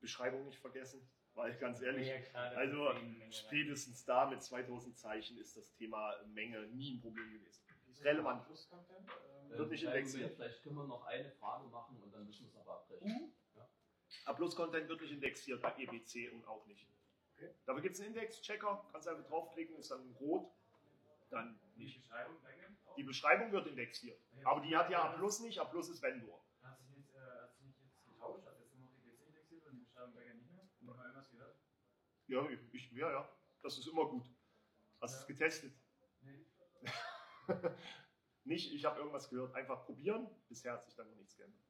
[0.00, 1.00] Beschreibung nicht vergessen,
[1.34, 2.90] weil ganz ehrlich, Ja, klar, also
[3.30, 7.62] spätestens da mit 2000 Zeichen ist das Thema Menge nie ein Problem gewesen.
[8.02, 8.44] Relevant.
[8.48, 10.34] Ähm, Wird nicht indexiert.
[10.34, 13.32] Vielleicht können wir noch eine Frage machen und dann müssen wir es aber abbrechen.
[14.24, 16.86] A-Plus-Content wird nicht indexiert bei EBC und auch nicht.
[17.36, 17.50] Okay.
[17.64, 20.50] Dafür gibt es einen Index-Checker, kannst einfach draufklicken, ist dann rot,
[21.30, 21.96] dann nicht.
[22.02, 22.76] Beschreibung Menge?
[22.96, 26.44] Die Beschreibung wird indexiert, aber die hat ja A-Plus nicht, A-Plus ist Vendor.
[26.62, 29.26] Hat sich nicht, äh, hat sich nicht jetzt getauscht, hat jetzt nur noch die PC
[29.28, 30.68] indexiert und die Beschreibung Menge nicht mehr?
[30.82, 31.56] Noch mal irgendwas gehört?
[32.32, 33.28] Ja, ich, ja, ja,
[33.60, 34.24] das ist immer gut.
[35.02, 35.74] Hast du es getestet?
[36.22, 36.46] Nee.
[38.44, 41.60] nicht, ich habe irgendwas gehört, einfach probieren, bisher hat sich dann noch nichts geändert.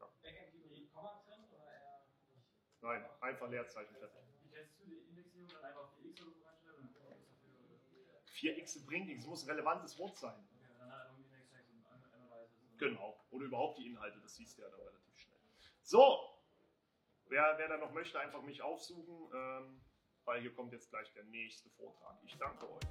[0.00, 2.44] Backend Hybrid Komma drin oder eher nicht?
[2.80, 4.18] Nein, einfach Leerzeichen fertig.
[4.42, 7.22] Wie testest du die Indexierung dann einfach auf die X oder so reinschreiben?
[7.22, 10.44] und dann gucken, was dafür- Vier X bringt nichts, es muss ein relevantes Wort sein.
[10.76, 12.52] Dann hat irgendwie Next Text und Analyze.
[12.78, 13.24] Genau.
[13.30, 15.38] Oder überhaupt die Inhalte, das siehst du ja dann relativ schnell.
[15.82, 16.36] So,
[17.26, 19.80] wer, wer da noch möchte, einfach mich aufsuchen, ähm,
[20.24, 22.16] weil hier kommt jetzt gleich der nächste Vortrag.
[22.24, 22.86] Ich danke euch.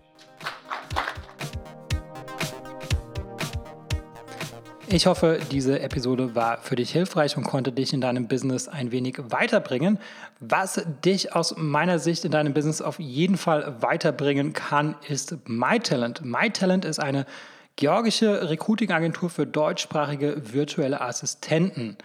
[4.92, 8.92] Ich hoffe, diese Episode war für dich hilfreich und konnte dich in deinem Business ein
[8.92, 10.00] wenig weiterbringen.
[10.40, 16.26] Was dich aus meiner Sicht in deinem Business auf jeden Fall weiterbringen kann, ist MyTalent.
[16.26, 17.28] MyTalent ist eine
[17.76, 21.96] georgische Recruiting-Agentur für deutschsprachige virtuelle Assistenten.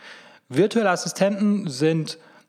[0.50, 2.18] Virtuelle Assistenten sind